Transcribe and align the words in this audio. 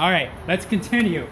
All 0.00 0.10
right, 0.10 0.30
let's 0.48 0.64
continue. 0.64 1.26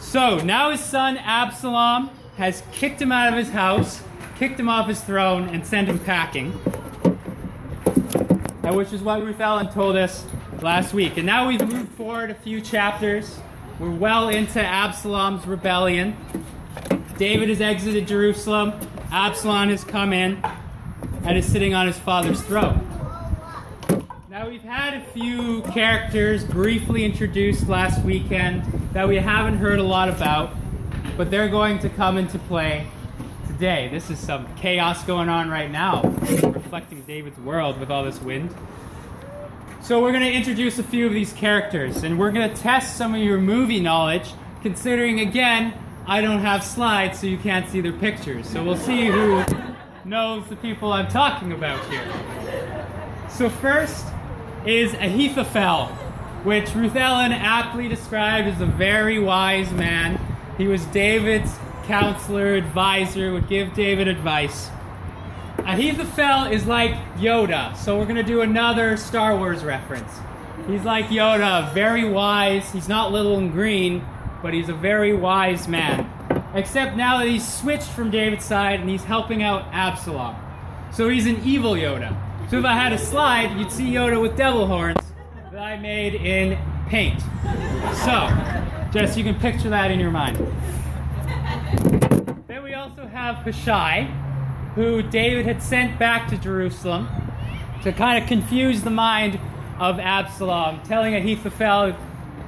So 0.00 0.38
now 0.38 0.72
his 0.72 0.80
son 0.80 1.16
Absalom 1.18 2.10
has 2.36 2.64
kicked 2.72 3.00
him 3.00 3.12
out 3.12 3.32
of 3.32 3.38
his 3.38 3.50
house, 3.50 4.02
kicked 4.40 4.58
him 4.58 4.68
off 4.68 4.88
his 4.88 5.00
throne, 5.00 5.48
and 5.50 5.64
sent 5.64 5.86
him 5.86 6.00
packing. 6.00 6.50
Which 8.74 8.92
is 8.92 9.02
what 9.02 9.22
Ruth 9.22 9.38
Ellen 9.38 9.68
told 9.68 9.94
us 9.94 10.26
last 10.62 10.92
week. 10.92 11.16
And 11.16 11.26
now 11.26 11.46
we've 11.46 11.64
moved 11.64 11.92
forward 11.92 12.30
a 12.32 12.34
few 12.34 12.60
chapters. 12.60 13.38
We're 13.78 13.88
well 13.88 14.30
into 14.30 14.60
Absalom's 14.60 15.46
rebellion. 15.46 16.16
David 17.18 17.50
has 17.50 17.60
exited 17.60 18.08
Jerusalem. 18.08 18.72
Absalom 19.12 19.68
has 19.68 19.84
come 19.84 20.12
in 20.12 20.42
and 21.22 21.38
is 21.38 21.46
sitting 21.46 21.72
on 21.72 21.86
his 21.86 21.98
father's 22.00 22.42
throne. 22.42 22.87
We've 24.48 24.62
had 24.62 24.94
a 24.94 25.04
few 25.12 25.60
characters 25.60 26.42
briefly 26.42 27.04
introduced 27.04 27.68
last 27.68 28.02
weekend 28.02 28.62
that 28.94 29.06
we 29.06 29.16
haven't 29.16 29.58
heard 29.58 29.78
a 29.78 29.82
lot 29.82 30.08
about, 30.08 30.54
but 31.18 31.30
they're 31.30 31.50
going 31.50 31.78
to 31.80 31.90
come 31.90 32.16
into 32.16 32.38
play 32.38 32.86
today. 33.46 33.88
This 33.88 34.08
is 34.08 34.18
some 34.18 34.48
chaos 34.54 35.04
going 35.04 35.28
on 35.28 35.50
right 35.50 35.70
now, 35.70 36.00
reflecting 36.00 37.02
David's 37.02 37.38
world 37.40 37.78
with 37.78 37.90
all 37.90 38.02
this 38.04 38.22
wind. 38.22 38.54
So, 39.82 40.00
we're 40.00 40.12
going 40.12 40.24
to 40.24 40.32
introduce 40.32 40.78
a 40.78 40.82
few 40.82 41.06
of 41.06 41.12
these 41.12 41.34
characters, 41.34 42.02
and 42.02 42.18
we're 42.18 42.32
going 42.32 42.48
to 42.48 42.56
test 42.56 42.96
some 42.96 43.14
of 43.14 43.20
your 43.20 43.38
movie 43.38 43.80
knowledge, 43.80 44.32
considering, 44.62 45.20
again, 45.20 45.74
I 46.06 46.22
don't 46.22 46.40
have 46.40 46.64
slides, 46.64 47.18
so 47.18 47.26
you 47.26 47.36
can't 47.36 47.68
see 47.68 47.82
their 47.82 47.92
pictures. 47.92 48.48
So, 48.48 48.64
we'll 48.64 48.78
see 48.78 49.08
who 49.08 49.44
knows 50.06 50.48
the 50.48 50.56
people 50.56 50.90
I'm 50.90 51.08
talking 51.08 51.52
about 51.52 51.84
here. 51.90 52.86
So, 53.28 53.50
first 53.50 54.06
is 54.66 54.94
Ahithophel, 54.94 55.86
which 56.44 56.74
Ruth 56.74 56.96
Ellen 56.96 57.32
aptly 57.32 57.88
described 57.88 58.48
as 58.48 58.60
a 58.60 58.66
very 58.66 59.18
wise 59.18 59.72
man. 59.72 60.20
He 60.56 60.66
was 60.66 60.84
David's 60.86 61.56
counselor, 61.84 62.54
advisor, 62.54 63.32
would 63.32 63.48
give 63.48 63.74
David 63.74 64.08
advice. 64.08 64.68
Ahithophel 65.58 66.52
is 66.52 66.66
like 66.66 66.94
Yoda, 67.16 67.76
so 67.76 67.98
we're 67.98 68.04
going 68.04 68.16
to 68.16 68.22
do 68.22 68.40
another 68.42 68.96
Star 68.96 69.36
Wars 69.36 69.64
reference. 69.64 70.10
He's 70.66 70.84
like 70.84 71.06
Yoda, 71.06 71.72
very 71.72 72.04
wise. 72.04 72.70
He's 72.72 72.88
not 72.88 73.12
little 73.12 73.38
and 73.38 73.52
green, 73.52 74.04
but 74.42 74.52
he's 74.52 74.68
a 74.68 74.74
very 74.74 75.14
wise 75.14 75.66
man. 75.66 76.10
Except 76.54 76.96
now 76.96 77.18
that 77.18 77.28
he's 77.28 77.46
switched 77.46 77.88
from 77.88 78.10
David's 78.10 78.44
side 78.44 78.80
and 78.80 78.88
he's 78.88 79.04
helping 79.04 79.42
out 79.42 79.66
Absalom. 79.72 80.36
So 80.92 81.08
he's 81.08 81.26
an 81.26 81.42
evil 81.44 81.72
Yoda. 81.72 82.16
So 82.50 82.58
if 82.58 82.64
I 82.64 82.72
had 82.72 82.94
a 82.94 82.98
slide, 82.98 83.58
you'd 83.58 83.70
see 83.70 83.90
Yoda 83.90 84.20
with 84.22 84.34
devil 84.34 84.66
horns 84.66 85.00
that 85.52 85.60
I 85.60 85.76
made 85.76 86.14
in 86.14 86.58
paint. 86.88 87.20
So, 88.04 88.30
just 88.90 89.18
you 89.18 89.24
can 89.24 89.34
picture 89.34 89.68
that 89.68 89.90
in 89.90 90.00
your 90.00 90.10
mind. 90.10 90.38
Then 92.46 92.62
we 92.62 92.72
also 92.72 93.06
have 93.06 93.36
Hushai, 93.44 94.04
who 94.74 95.02
David 95.02 95.44
had 95.44 95.62
sent 95.62 95.98
back 95.98 96.26
to 96.28 96.38
Jerusalem 96.38 97.06
to 97.82 97.92
kind 97.92 98.22
of 98.22 98.26
confuse 98.26 98.80
the 98.80 98.90
mind 98.90 99.38
of 99.78 100.00
Absalom, 100.00 100.80
telling 100.84 101.14
Ahithophel, 101.14 101.94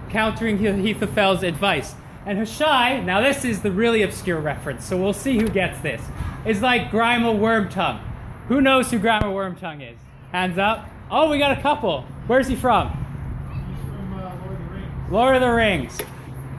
countering 0.09 0.67
Ahithophel's 0.67 1.43
advice. 1.43 1.95
And 2.25 2.39
Hushai, 2.39 3.03
now 3.03 3.21
this 3.21 3.45
is 3.45 3.61
the 3.61 3.71
really 3.71 4.01
obscure 4.01 4.41
reference, 4.41 4.87
so 4.87 4.97
we'll 4.97 5.12
see 5.12 5.39
who 5.39 5.48
gets 5.48 5.78
this, 5.83 6.01
is 6.47 6.62
like 6.62 6.91
Grima 6.91 7.39
Wormtongue. 7.39 8.01
Who 8.51 8.61
knows 8.61 8.91
who 8.91 8.98
Grima 8.98 9.23
Wormtongue 9.23 9.93
is? 9.93 9.97
Hands 10.33 10.59
up. 10.59 10.91
Oh, 11.09 11.31
we 11.31 11.39
got 11.39 11.56
a 11.56 11.62
couple. 11.62 12.03
Where's 12.27 12.48
he 12.48 12.56
from? 12.56 12.89
He's 12.89 13.79
from 13.89 14.12
uh, 14.12 14.34
Lord 14.45 14.56
of 14.56 14.59
the 14.59 14.75
Rings. 14.75 15.12
Lord 15.12 15.34
of 15.37 15.41
the 15.41 15.51
Rings. 15.53 15.98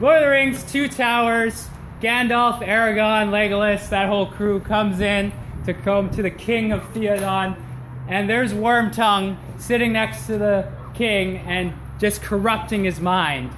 Lord 0.00 0.16
of 0.16 0.22
the 0.22 0.30
Rings, 0.30 0.72
Two 0.72 0.88
Towers, 0.88 1.68
Gandalf, 2.00 2.66
Aragorn, 2.66 3.28
Legolas, 3.28 3.90
that 3.90 4.08
whole 4.08 4.24
crew 4.24 4.60
comes 4.60 5.00
in 5.00 5.34
to 5.66 5.74
come 5.74 6.08
to 6.12 6.22
the 6.22 6.30
king 6.30 6.72
of 6.72 6.80
Theoden. 6.94 7.58
And 8.08 8.26
there's 8.26 8.54
Wormtongue 8.54 9.36
sitting 9.60 9.92
next 9.92 10.26
to 10.28 10.38
the 10.38 10.72
king 10.94 11.40
and 11.40 11.74
just 12.00 12.22
corrupting 12.22 12.84
his 12.84 13.00
mind. 13.00 13.50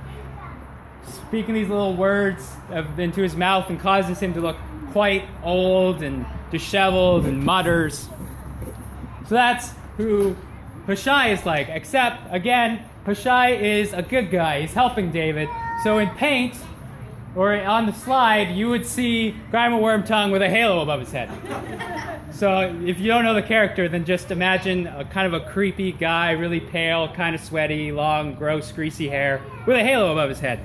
Speaking 1.28 1.54
these 1.54 1.68
little 1.68 1.94
words 1.94 2.50
of, 2.70 2.98
into 2.98 3.22
his 3.22 3.36
mouth 3.36 3.70
and 3.70 3.78
causes 3.78 4.18
him 4.18 4.34
to 4.34 4.40
look 4.40 4.56
quite 4.90 5.24
old 5.44 6.02
and 6.02 6.26
disheveled 6.50 7.26
and 7.26 7.44
mutters. 7.44 8.08
So 9.28 9.34
that's 9.34 9.72
who 9.96 10.36
Hushai 10.86 11.28
is 11.28 11.46
like. 11.46 11.68
Except, 11.68 12.32
again, 12.32 12.84
Hushai 13.06 13.50
is 13.50 13.92
a 13.92 14.02
good 14.02 14.30
guy. 14.30 14.62
He's 14.62 14.74
helping 14.74 15.12
David. 15.12 15.48
So 15.82 15.98
in 15.98 16.10
paint, 16.10 16.54
or 17.36 17.54
on 17.54 17.86
the 17.86 17.92
slide, 17.92 18.50
you 18.54 18.68
would 18.68 18.86
see 18.86 19.34
Grima 19.50 19.80
Wormtongue 19.80 20.30
with 20.30 20.42
a 20.42 20.48
halo 20.48 20.80
above 20.80 21.00
his 21.00 21.10
head. 21.10 21.30
So 22.32 22.60
if 22.84 22.98
you 22.98 23.08
don't 23.08 23.24
know 23.24 23.34
the 23.34 23.42
character, 23.42 23.88
then 23.88 24.04
just 24.04 24.30
imagine 24.30 24.86
a 24.86 25.04
kind 25.04 25.32
of 25.32 25.40
a 25.40 25.44
creepy 25.50 25.92
guy, 25.92 26.32
really 26.32 26.60
pale, 26.60 27.12
kind 27.12 27.34
of 27.34 27.40
sweaty, 27.40 27.92
long, 27.92 28.34
gross, 28.34 28.70
greasy 28.72 29.08
hair, 29.08 29.40
with 29.66 29.76
a 29.76 29.82
halo 29.82 30.12
above 30.12 30.28
his 30.28 30.40
head. 30.40 30.60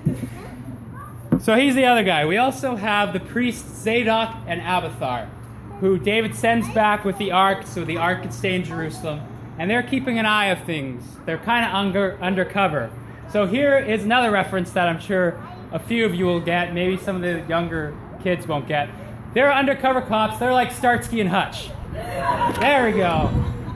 So 1.41 1.55
he's 1.55 1.73
the 1.75 1.85
other 1.85 2.03
guy. 2.03 2.25
We 2.25 2.37
also 2.37 2.75
have 2.75 3.13
the 3.13 3.19
priests 3.19 3.81
Zadok 3.81 4.35
and 4.45 4.61
Abiathar, 4.61 5.29
who 5.79 5.97
David 5.97 6.35
sends 6.35 6.67
back 6.73 7.05
with 7.05 7.17
the 7.17 7.31
ark 7.31 7.65
so 7.65 7.85
the 7.85 7.97
ark 7.97 8.21
can 8.21 8.31
stay 8.31 8.55
in 8.55 8.63
Jerusalem. 8.63 9.21
And 9.57 9.69
they're 9.69 9.83
keeping 9.83 10.19
an 10.19 10.25
eye 10.25 10.47
of 10.47 10.63
things. 10.63 11.03
They're 11.25 11.37
kind 11.37 11.65
of 11.65 11.73
under, 11.73 12.17
undercover. 12.21 12.91
So 13.31 13.45
here 13.45 13.77
is 13.77 14.03
another 14.03 14.31
reference 14.31 14.71
that 14.71 14.87
I'm 14.87 14.99
sure 14.99 15.41
a 15.71 15.79
few 15.79 16.05
of 16.05 16.15
you 16.15 16.25
will 16.25 16.39
get. 16.39 16.73
Maybe 16.73 16.97
some 16.97 17.17
of 17.17 17.21
the 17.21 17.45
younger 17.47 17.95
kids 18.23 18.47
won't 18.47 18.67
get. 18.67 18.89
They're 19.33 19.53
undercover 19.53 20.01
cops. 20.01 20.39
They're 20.39 20.53
like 20.53 20.71
Starsky 20.71 21.21
and 21.21 21.29
Hutch. 21.29 21.69
There 21.91 22.85
we 22.85 22.97
go. 22.97 23.29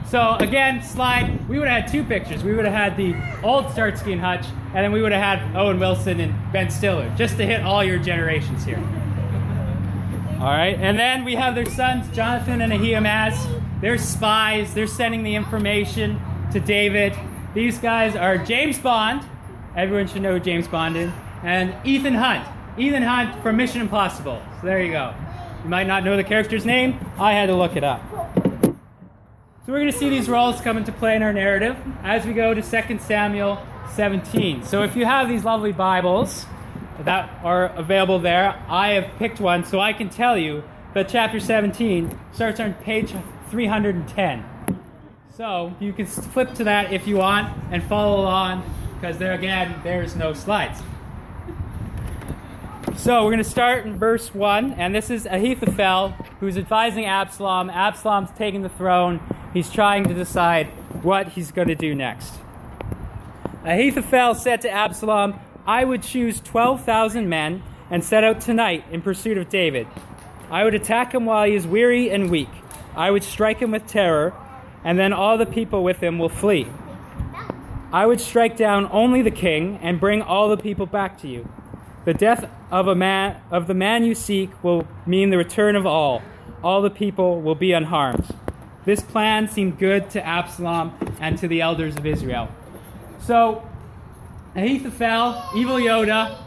So 0.08 0.36
again, 0.36 0.82
slide. 0.82 1.48
We 1.48 1.58
would 1.58 1.68
have 1.68 1.82
had 1.82 1.92
two 1.92 2.04
pictures. 2.04 2.42
We 2.42 2.54
would 2.54 2.64
have 2.64 2.74
had 2.74 2.96
the 2.96 3.14
old 3.42 3.70
Starsky 3.72 4.12
and 4.12 4.20
Hutch, 4.20 4.46
and 4.74 4.84
then 4.84 4.92
we 4.92 5.02
would 5.02 5.12
have 5.12 5.40
had 5.40 5.56
Owen 5.56 5.78
Wilson 5.78 6.20
and 6.20 6.34
Ben 6.52 6.70
Stiller, 6.70 7.12
just 7.16 7.36
to 7.38 7.46
hit 7.46 7.62
all 7.62 7.82
your 7.82 7.98
generations 7.98 8.64
here. 8.64 8.82
All 10.44 10.50
right, 10.50 10.78
and 10.78 10.98
then 10.98 11.24
we 11.24 11.36
have 11.36 11.54
their 11.54 11.64
sons, 11.64 12.06
Jonathan 12.14 12.60
and 12.60 12.70
Ahimaaz. 12.70 13.46
They're 13.80 13.96
spies. 13.96 14.74
They're 14.74 14.86
sending 14.86 15.22
the 15.22 15.34
information 15.36 16.20
to 16.52 16.60
David. 16.60 17.14
These 17.54 17.78
guys 17.78 18.14
are 18.14 18.36
James 18.36 18.78
Bond. 18.78 19.22
Everyone 19.74 20.06
should 20.06 20.20
know 20.20 20.34
who 20.34 20.40
James 20.40 20.68
Bond 20.68 20.98
is. 20.98 21.10
And 21.42 21.74
Ethan 21.82 22.12
Hunt. 22.12 22.46
Ethan 22.76 23.02
Hunt 23.02 23.42
from 23.42 23.56
Mission 23.56 23.80
Impossible. 23.80 24.42
So 24.60 24.66
there 24.66 24.82
you 24.82 24.92
go. 24.92 25.14
You 25.62 25.70
might 25.70 25.86
not 25.86 26.04
know 26.04 26.14
the 26.14 26.24
character's 26.24 26.66
name. 26.66 27.00
I 27.18 27.32
had 27.32 27.46
to 27.46 27.56
look 27.56 27.74
it 27.74 27.82
up. 27.82 28.02
So 28.12 29.72
we're 29.72 29.80
going 29.80 29.92
to 29.92 29.96
see 29.96 30.10
these 30.10 30.28
roles 30.28 30.60
come 30.60 30.76
into 30.76 30.92
play 30.92 31.16
in 31.16 31.22
our 31.22 31.32
narrative 31.32 31.74
as 32.02 32.26
we 32.26 32.34
go 32.34 32.52
to 32.52 32.60
2 32.60 32.98
Samuel 32.98 33.66
17. 33.94 34.62
So 34.66 34.82
if 34.82 34.94
you 34.94 35.06
have 35.06 35.26
these 35.26 35.42
lovely 35.42 35.72
Bibles 35.72 36.44
that 37.00 37.40
are 37.42 37.66
available 37.76 38.18
there, 38.18 38.62
I 38.68 38.90
have 38.90 39.16
picked 39.18 39.40
one 39.40 39.64
so 39.64 39.80
I 39.80 39.92
can 39.92 40.08
tell 40.08 40.38
you 40.38 40.64
that 40.94 41.08
chapter 41.08 41.40
17 41.40 42.18
starts 42.32 42.60
on 42.60 42.74
page 42.74 43.14
310. 43.50 44.44
So 45.36 45.74
you 45.80 45.92
can 45.92 46.06
flip 46.06 46.54
to 46.54 46.64
that 46.64 46.92
if 46.92 47.06
you 47.06 47.16
want 47.16 47.52
and 47.72 47.82
follow 47.82 48.20
along 48.20 48.62
because 48.94 49.18
there 49.18 49.34
again, 49.34 49.80
there's 49.82 50.14
no 50.14 50.32
slides. 50.32 50.80
So 52.96 53.24
we're 53.24 53.32
going 53.32 53.38
to 53.38 53.44
start 53.44 53.84
in 53.84 53.98
verse 53.98 54.32
1, 54.32 54.74
and 54.74 54.94
this 54.94 55.10
is 55.10 55.26
Ahithophel 55.26 56.10
who's 56.38 56.56
advising 56.56 57.04
Absalom. 57.04 57.68
Absalom's 57.68 58.30
taking 58.38 58.62
the 58.62 58.68
throne. 58.68 59.20
He's 59.52 59.68
trying 59.68 60.04
to 60.04 60.14
decide 60.14 60.68
what 61.02 61.28
he's 61.28 61.50
going 61.50 61.68
to 61.68 61.74
do 61.74 61.94
next. 61.94 62.34
Ahithophel 63.64 64.36
said 64.36 64.60
to 64.62 64.70
Absalom, 64.70 65.34
I 65.66 65.84
would 65.84 66.02
choose 66.02 66.40
12,000 66.40 67.28
men 67.28 67.62
and 67.90 68.04
set 68.04 68.22
out 68.22 68.40
tonight 68.40 68.84
in 68.90 69.00
pursuit 69.00 69.38
of 69.38 69.48
David. 69.48 69.86
I 70.50 70.62
would 70.64 70.74
attack 70.74 71.14
him 71.14 71.24
while 71.24 71.46
he 71.46 71.54
is 71.54 71.66
weary 71.66 72.10
and 72.10 72.30
weak. 72.30 72.50
I 72.94 73.10
would 73.10 73.24
strike 73.24 73.60
him 73.60 73.70
with 73.70 73.86
terror, 73.86 74.34
and 74.84 74.98
then 74.98 75.12
all 75.12 75.38
the 75.38 75.46
people 75.46 75.82
with 75.82 76.02
him 76.02 76.18
will 76.18 76.28
flee. 76.28 76.66
I 77.92 78.06
would 78.06 78.20
strike 78.20 78.56
down 78.56 78.88
only 78.92 79.22
the 79.22 79.30
king 79.30 79.78
and 79.80 79.98
bring 79.98 80.20
all 80.20 80.48
the 80.48 80.56
people 80.56 80.84
back 80.84 81.18
to 81.22 81.28
you. 81.28 81.48
The 82.04 82.12
death 82.12 82.50
of 82.70 82.86
a 82.86 82.94
man 82.94 83.40
of 83.50 83.66
the 83.66 83.74
man 83.74 84.04
you 84.04 84.14
seek 84.14 84.50
will 84.62 84.86
mean 85.06 85.30
the 85.30 85.38
return 85.38 85.76
of 85.76 85.86
all. 85.86 86.22
All 86.62 86.82
the 86.82 86.90
people 86.90 87.40
will 87.40 87.54
be 87.54 87.72
unharmed. 87.72 88.26
This 88.84 89.00
plan 89.00 89.48
seemed 89.48 89.78
good 89.78 90.10
to 90.10 90.24
Absalom 90.24 90.92
and 91.20 91.38
to 91.38 91.48
the 91.48 91.62
elders 91.62 91.96
of 91.96 92.04
Israel. 92.04 92.48
So 93.18 93.66
Ahithophel, 94.56 95.42
evil 95.56 95.76
Yoda, 95.76 96.38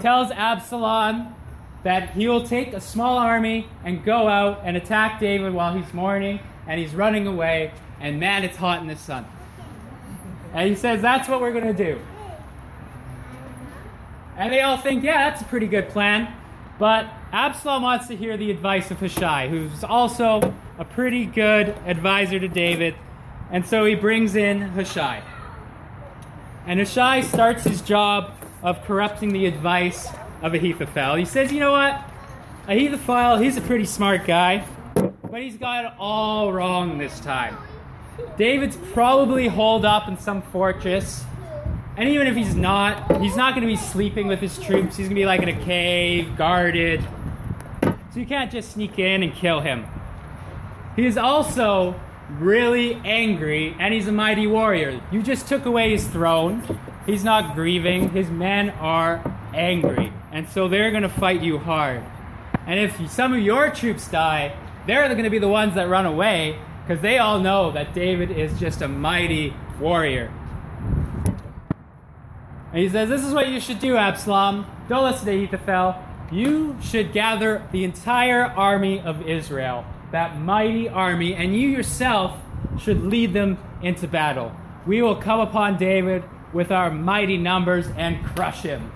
tells 0.00 0.30
Absalom 0.30 1.34
that 1.82 2.10
he 2.10 2.28
will 2.28 2.46
take 2.46 2.72
a 2.72 2.80
small 2.80 3.18
army 3.18 3.68
and 3.84 4.04
go 4.04 4.28
out 4.28 4.60
and 4.64 4.76
attack 4.76 5.20
David 5.20 5.52
while 5.52 5.76
he's 5.76 5.92
mourning 5.92 6.40
and 6.66 6.80
he's 6.80 6.94
running 6.94 7.26
away. 7.26 7.72
And 8.00 8.20
man, 8.20 8.44
it's 8.44 8.56
hot 8.56 8.80
in 8.80 8.86
the 8.86 8.96
sun. 8.96 9.26
And 10.52 10.68
he 10.68 10.74
says, 10.74 11.02
That's 11.02 11.28
what 11.28 11.40
we're 11.40 11.52
going 11.52 11.74
to 11.76 11.84
do. 11.84 12.00
And 14.36 14.52
they 14.52 14.60
all 14.60 14.76
think, 14.76 15.02
yeah, 15.02 15.30
that's 15.30 15.42
a 15.42 15.46
pretty 15.46 15.66
good 15.66 15.88
plan. 15.88 16.32
But 16.78 17.06
Absalom 17.32 17.82
wants 17.82 18.06
to 18.08 18.16
hear 18.16 18.36
the 18.36 18.50
advice 18.50 18.90
of 18.90 18.98
Hushai, 18.98 19.48
who's 19.48 19.82
also 19.82 20.54
a 20.78 20.84
pretty 20.84 21.24
good 21.24 21.68
advisor 21.86 22.38
to 22.38 22.48
David. 22.48 22.94
And 23.50 23.66
so 23.66 23.84
he 23.84 23.94
brings 23.94 24.36
in 24.36 24.60
Hushai. 24.60 25.22
And 26.66 26.80
Hushai 26.80 27.20
starts 27.20 27.62
his 27.62 27.80
job 27.80 28.32
of 28.62 28.82
corrupting 28.82 29.32
the 29.32 29.46
advice 29.46 30.08
of 30.42 30.52
Ahithophel. 30.52 31.14
He 31.14 31.24
says, 31.24 31.52
you 31.52 31.60
know 31.60 31.70
what? 31.70 32.02
Ahithophel, 32.66 33.36
he's 33.36 33.56
a 33.56 33.60
pretty 33.60 33.84
smart 33.84 34.26
guy, 34.26 34.66
but 34.94 35.40
he's 35.42 35.56
got 35.56 35.84
it 35.84 35.92
all 35.96 36.52
wrong 36.52 36.98
this 36.98 37.20
time. 37.20 37.56
David's 38.36 38.76
probably 38.92 39.46
holed 39.46 39.84
up 39.84 40.08
in 40.08 40.18
some 40.18 40.42
fortress. 40.42 41.24
And 41.96 42.08
even 42.08 42.26
if 42.26 42.34
he's 42.34 42.56
not, 42.56 43.22
he's 43.22 43.36
not 43.36 43.54
going 43.54 43.62
to 43.62 43.72
be 43.72 43.76
sleeping 43.76 44.26
with 44.26 44.40
his 44.40 44.58
troops. 44.58 44.96
He's 44.96 45.06
going 45.06 45.10
to 45.10 45.14
be 45.14 45.26
like 45.26 45.42
in 45.42 45.48
a 45.48 45.64
cave, 45.64 46.36
guarded. 46.36 47.00
So 48.12 48.20
you 48.20 48.26
can't 48.26 48.50
just 48.50 48.72
sneak 48.72 48.98
in 48.98 49.22
and 49.22 49.32
kill 49.32 49.60
him. 49.60 49.86
He 50.96 51.06
is 51.06 51.16
also 51.16 52.00
really 52.30 52.94
angry, 53.04 53.76
and 53.78 53.94
he's 53.94 54.08
a 54.08 54.12
mighty 54.12 54.46
warrior. 54.46 55.00
You 55.12 55.22
just 55.22 55.48
took 55.48 55.64
away 55.64 55.90
his 55.90 56.06
throne. 56.06 56.62
He's 57.06 57.24
not 57.24 57.54
grieving. 57.54 58.10
His 58.10 58.28
men 58.28 58.70
are 58.70 59.38
angry. 59.54 60.12
And 60.32 60.48
so 60.48 60.68
they're 60.68 60.90
going 60.90 61.02
to 61.02 61.08
fight 61.08 61.42
you 61.42 61.58
hard. 61.58 62.02
And 62.66 62.80
if 62.80 63.10
some 63.10 63.32
of 63.32 63.40
your 63.40 63.70
troops 63.70 64.08
die, 64.08 64.56
they're 64.86 65.08
going 65.08 65.24
to 65.24 65.30
be 65.30 65.38
the 65.38 65.48
ones 65.48 65.74
that 65.74 65.88
run 65.88 66.06
away 66.06 66.58
because 66.86 67.02
they 67.02 67.18
all 67.18 67.40
know 67.40 67.70
that 67.72 67.94
David 67.94 68.30
is 68.30 68.58
just 68.58 68.82
a 68.82 68.88
mighty 68.88 69.54
warrior. 69.80 70.32
And 72.72 72.82
he 72.82 72.88
says, 72.88 73.08
This 73.08 73.24
is 73.24 73.32
what 73.32 73.48
you 73.48 73.60
should 73.60 73.80
do, 73.80 73.96
Absalom. 73.96 74.66
Don't 74.88 75.04
listen 75.04 75.26
to 75.26 75.32
Ahithophel. 75.32 75.96
You 76.30 76.76
should 76.82 77.12
gather 77.12 77.66
the 77.72 77.84
entire 77.84 78.44
army 78.44 79.00
of 79.00 79.26
Israel, 79.26 79.84
that 80.16 80.40
mighty 80.40 80.88
army, 80.88 81.34
and 81.34 81.54
you 81.54 81.68
yourself 81.68 82.38
should 82.80 83.02
lead 83.02 83.34
them 83.34 83.58
into 83.82 84.08
battle. 84.08 84.50
We 84.86 85.02
will 85.02 85.16
come 85.16 85.40
upon 85.40 85.76
David 85.76 86.24
with 86.54 86.72
our 86.72 86.90
mighty 86.90 87.36
numbers 87.36 87.86
and 87.98 88.24
crush 88.24 88.62
him. 88.62 88.90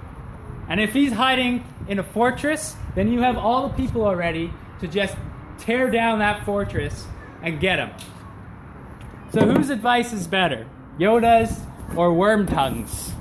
And 0.67 0.81
if 0.81 0.95
he's 0.95 1.13
hiding 1.13 1.63
in 1.89 1.99
a 1.99 2.03
fortress, 2.03 2.75
then 2.95 3.13
you 3.13 3.21
have 3.21 3.37
all 3.37 3.69
the 3.69 3.75
people 3.75 4.07
already 4.07 4.51
to 4.81 4.89
just 4.89 5.15
tear 5.59 5.91
down 5.91 6.21
that 6.21 6.47
fortress 6.47 7.07
and 7.43 7.61
get 7.61 7.79
him. 7.79 7.91
So, 9.35 9.41
whose 9.41 9.69
advice 9.69 10.15
is 10.15 10.27
better, 10.27 10.67
Yoda's 10.99 11.61
or 11.97 12.13
Wormtongue's? 12.13 13.13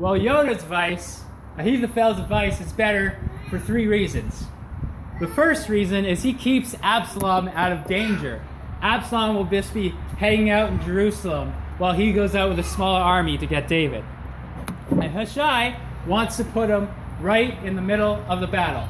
Well, 0.00 0.14
Yoda's 0.14 0.64
advice, 0.64 1.22
Ahithophel's 1.58 2.18
advice, 2.18 2.60
is 2.60 2.72
better 2.72 3.20
for 3.50 3.60
three 3.60 3.86
reasons. 3.86 4.46
The 5.18 5.28
first 5.28 5.70
reason 5.70 6.04
is 6.04 6.22
he 6.22 6.34
keeps 6.34 6.74
Absalom 6.82 7.48
out 7.48 7.72
of 7.72 7.86
danger. 7.86 8.42
Absalom 8.82 9.34
will 9.34 9.44
just 9.44 9.72
be 9.72 9.90
hanging 10.18 10.50
out 10.50 10.70
in 10.70 10.80
Jerusalem 10.82 11.54
while 11.78 11.94
he 11.94 12.12
goes 12.12 12.34
out 12.34 12.50
with 12.50 12.58
a 12.58 12.64
smaller 12.64 13.00
army 13.00 13.38
to 13.38 13.46
get 13.46 13.66
David. 13.66 14.04
And 14.90 15.10
Hushai 15.12 15.78
wants 16.06 16.36
to 16.36 16.44
put 16.44 16.68
him 16.68 16.88
right 17.20 17.62
in 17.64 17.76
the 17.76 17.82
middle 17.82 18.22
of 18.28 18.40
the 18.40 18.46
battle. 18.46 18.88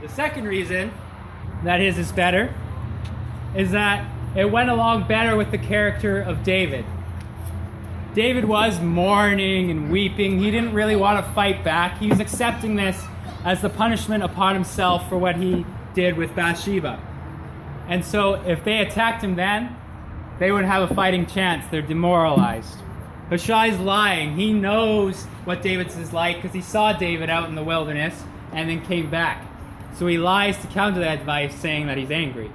The 0.00 0.08
second 0.08 0.46
reason 0.46 0.92
that 1.64 1.80
his 1.80 1.98
is 1.98 2.12
better 2.12 2.54
is 3.56 3.72
that 3.72 4.08
it 4.36 4.50
went 4.50 4.70
along 4.70 5.08
better 5.08 5.36
with 5.36 5.50
the 5.50 5.58
character 5.58 6.20
of 6.20 6.44
David. 6.44 6.84
David 8.14 8.44
was 8.44 8.80
mourning 8.80 9.70
and 9.70 9.90
weeping. 9.90 10.38
He 10.38 10.50
didn't 10.50 10.72
really 10.72 10.96
want 10.96 11.24
to 11.24 11.32
fight 11.32 11.62
back. 11.62 11.98
He 11.98 12.08
was 12.08 12.20
accepting 12.20 12.76
this 12.76 13.02
as 13.44 13.60
the 13.60 13.68
punishment 13.68 14.24
upon 14.24 14.54
himself 14.54 15.08
for 15.08 15.18
what 15.18 15.36
he 15.36 15.64
did 15.94 16.16
with 16.16 16.34
Bathsheba. 16.34 17.00
And 17.88 18.04
so 18.04 18.34
if 18.34 18.64
they 18.64 18.78
attacked 18.78 19.22
him 19.22 19.36
then, 19.36 19.76
they 20.38 20.52
would 20.52 20.64
have 20.64 20.90
a 20.90 20.94
fighting 20.94 21.26
chance. 21.26 21.64
They're 21.70 21.82
demoralized. 21.82 22.78
Hushai's 23.28 23.78
lying. 23.78 24.36
He 24.36 24.52
knows 24.52 25.24
what 25.44 25.62
David's 25.62 25.96
is 25.96 26.12
like 26.12 26.36
because 26.36 26.54
he 26.54 26.60
saw 26.62 26.92
David 26.92 27.28
out 27.28 27.48
in 27.48 27.54
the 27.54 27.64
wilderness 27.64 28.22
and 28.52 28.68
then 28.68 28.84
came 28.84 29.10
back. 29.10 29.44
So 29.98 30.06
he 30.06 30.16
lies 30.16 30.56
to 30.58 30.66
counter 30.68 31.00
that 31.00 31.18
advice, 31.18 31.54
saying 31.54 31.86
that 31.88 31.98
he's 31.98 32.10
angry. 32.10 32.50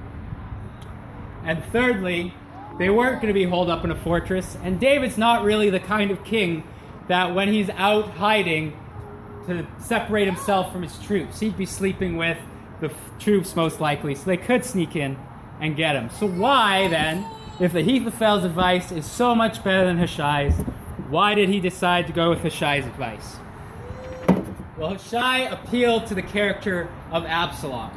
And 1.44 1.64
thirdly, 1.66 2.34
they 2.78 2.90
weren't 2.90 3.22
going 3.22 3.34
to 3.34 3.40
be 3.40 3.46
holed 3.46 3.70
up 3.70 3.84
in 3.84 3.92
a 3.92 3.96
fortress, 3.96 4.58
and 4.64 4.80
David's 4.80 5.18
not 5.18 5.44
really 5.44 5.70
the 5.70 5.80
kind 5.80 6.12
of 6.12 6.24
king 6.24 6.64
that 7.08 7.36
when 7.36 7.48
he's 7.48 7.70
out 7.72 8.10
hiding 8.12 8.78
to 9.48 9.68
separate 9.80 10.26
himself 10.26 10.72
from 10.72 10.84
his 10.84 10.98
troops, 11.00 11.40
he'd 11.40 11.58
be 11.58 11.66
sleeping 11.66 12.18
with 12.18 12.38
the 12.80 12.92
troops 13.20 13.56
most 13.56 13.80
likely, 13.80 14.16
so 14.16 14.24
they 14.26 14.38
could 14.38 14.66
sneak 14.66 14.96
in 14.96 15.18
and 15.60 15.76
get 15.76 15.96
him. 15.96 16.10
So 16.10 16.28
why 16.28 16.88
then, 16.88 17.26
if 17.60 17.74
Ahithophel's 17.74 18.44
advice 18.44 18.92
is 18.92 19.06
so 19.06 19.36
much 19.36 19.64
better 19.64 19.86
than 19.86 19.98
Hushai's, 19.98 20.56
why 21.10 21.36
did 21.36 21.50
he 21.50 21.60
decide 21.60 22.08
to 22.08 22.14
go 22.14 22.30
with 22.30 22.42
Hushai's 22.42 22.86
advice? 22.86 23.36
Well, 24.78 24.90
Hushai 24.90 25.42
appealed 25.42 26.08
to 26.08 26.16
the 26.16 26.24
character 26.24 26.90
of 27.12 27.26
Absalom. 27.26 27.92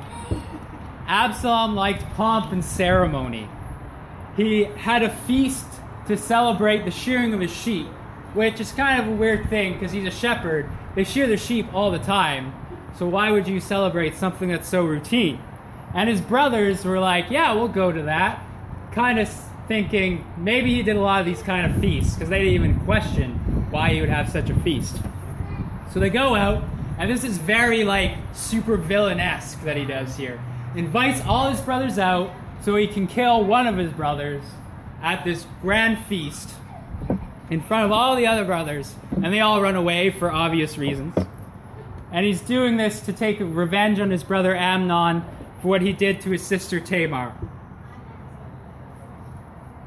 Absalom 1.09 1.75
liked 1.75 2.03
pomp 2.15 2.53
and 2.53 2.65
ceremony. 2.65 3.49
He 4.37 4.65
had 4.65 5.03
a 5.03 5.11
feast 5.11 5.67
to 6.09 6.17
celebrate 6.17 6.85
the 6.85 6.91
shearing 6.91 7.33
of 7.33 7.41
his 7.41 7.53
sheep, 7.53 7.87
which 8.35 8.61
is 8.61 8.71
kind 8.73 9.01
of 9.01 9.09
a 9.09 9.17
weird 9.17 9.49
thing 9.49 9.75
because 9.75 9.93
he's 9.93 10.07
a 10.07 10.11
shepherd. 10.11 10.69
They 10.95 11.05
shear 11.05 11.27
their 11.27 11.39
sheep 11.39 11.73
all 11.73 11.91
the 11.91 11.99
time, 11.99 12.55
so 12.99 13.07
why 13.09 13.31
would 13.31 13.49
you 13.49 13.61
celebrate 13.61 14.15
something 14.15 14.51
that's 14.51 14.69
so 14.69 14.85
routine? 14.85 15.41
And 15.95 16.09
his 16.09 16.21
brothers 16.21 16.85
were 16.85 16.99
like, 16.99 17.31
Yeah, 17.31 17.53
we'll 17.55 17.69
go 17.69 17.91
to 17.91 18.03
that. 18.03 18.45
Kind 18.93 19.19
of 19.19 19.29
thinking 19.67 20.25
maybe 20.37 20.75
he 20.75 20.83
did 20.83 20.97
a 20.97 21.01
lot 21.01 21.21
of 21.21 21.27
these 21.27 21.43
kind 21.43 21.71
of 21.71 21.81
feasts 21.81 22.15
because 22.15 22.29
they 22.29 22.39
didn't 22.39 22.55
even 22.55 22.81
question 22.81 23.35
why 23.71 23.91
he 23.91 24.01
would 24.01 24.11
have 24.11 24.31
such 24.31 24.51
a 24.51 24.55
feast. 24.61 24.97
So 25.93 26.01
they 26.01 26.11
go 26.11 26.35
out, 26.35 26.63
and 26.99 27.11
this 27.11 27.25
is 27.25 27.39
very 27.39 27.85
like 27.85 28.17
super 28.35 28.77
villainesque 28.77 29.63
that 29.65 29.77
he 29.77 29.85
does 29.85 30.17
here. 30.17 30.41
Invites 30.75 31.23
all 31.23 31.51
his 31.51 31.61
brothers 31.61 31.99
out 31.99 32.31
so 32.63 32.77
he 32.77 32.87
can 32.87 33.07
kill 33.07 33.45
one 33.45 33.67
of 33.67 33.77
his 33.77 33.93
brothers 33.93 34.43
at 35.03 35.25
this 35.25 35.47
grand 35.63 36.05
feast 36.07 36.51
in 37.51 37.61
front 37.61 37.85
of 37.85 37.93
all 37.93 38.17
the 38.17 38.27
other 38.27 38.45
brothers, 38.45 38.95
and 39.15 39.33
they 39.33 39.41
all 39.41 39.61
run 39.61 39.77
away 39.77 40.11
for 40.11 40.33
obvious 40.33 40.77
reasons. 40.77 41.15
And 42.11 42.27
he's 42.27 42.41
doing 42.41 42.77
this 42.77 43.01
to 43.03 43.13
take 43.13 43.39
revenge 43.41 44.01
on 44.01 44.11
his 44.11 44.25
brother 44.25 44.55
Amnon 44.57 45.23
for 45.61 45.69
what 45.69 45.83
he 45.83 45.93
did 45.93 46.21
to 46.23 46.31
his 46.31 46.43
sister 46.43 46.81
Tamar. 46.81 47.35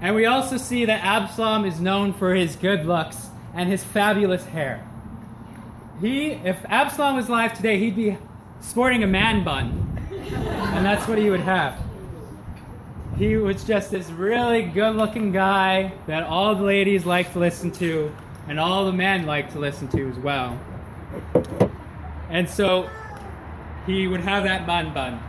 And 0.02 0.16
we 0.16 0.26
also 0.26 0.58
see 0.58 0.86
that 0.86 1.04
Absalom 1.04 1.66
is 1.66 1.82
known 1.82 2.14
for 2.14 2.34
his 2.34 2.56
good 2.56 2.86
looks 2.86 3.28
and 3.54 3.70
his 3.70 3.84
fabulous 3.84 4.46
hair. 4.46 4.86
He, 6.00 6.32
if 6.32 6.64
Absalom 6.66 7.18
was 7.18 7.28
alive 7.28 7.54
today, 7.56 7.78
he'd 7.78 7.96
be 7.96 8.18
sporting 8.62 9.04
a 9.04 9.08
man 9.08 9.44
bun. 9.44 9.86
And 10.12 10.86
that's 10.86 11.08
what 11.08 11.18
he 11.18 11.30
would 11.30 11.42
have. 11.42 11.78
He 13.20 13.36
was 13.36 13.66
just 13.66 13.92
this 13.92 14.10
really 14.12 14.62
good 14.62 14.96
looking 14.96 15.34
guy 15.34 15.92
that 16.08 16.24
all 16.24 16.56
the 16.56 16.64
ladies 16.64 17.06
like 17.06 17.34
to 17.34 17.40
listen 17.40 17.70
to, 17.72 18.16
and 18.48 18.58
all 18.58 18.86
the 18.86 18.94
men 18.94 19.26
like 19.26 19.52
to 19.52 19.60
listen 19.60 19.90
to 19.90 20.10
as 20.10 20.18
well. 20.18 20.58
And 22.30 22.50
so 22.50 22.90
he 23.86 24.08
would 24.08 24.22
have 24.22 24.46
that 24.46 24.66
bun 24.66 24.94
bun. 24.94 25.22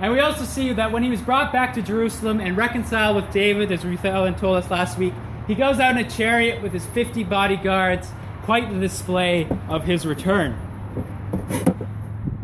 And 0.00 0.10
we 0.10 0.20
also 0.20 0.44
see 0.44 0.72
that 0.72 0.90
when 0.90 1.02
he 1.02 1.10
was 1.10 1.20
brought 1.20 1.52
back 1.52 1.74
to 1.74 1.82
Jerusalem 1.82 2.40
and 2.40 2.56
reconciled 2.56 3.16
with 3.16 3.30
David, 3.30 3.70
as 3.72 3.84
Ruth 3.84 4.06
Ellen 4.06 4.34
told 4.34 4.56
us 4.56 4.70
last 4.70 4.96
week, 4.96 5.12
he 5.46 5.54
goes 5.54 5.78
out 5.80 5.98
in 5.98 6.06
a 6.06 6.08
chariot 6.08 6.62
with 6.62 6.72
his 6.72 6.86
50 6.86 7.24
bodyguards, 7.24 8.08
quite 8.44 8.72
the 8.72 8.80
display 8.80 9.46
of 9.68 9.84
his 9.84 10.06
return. 10.06 10.58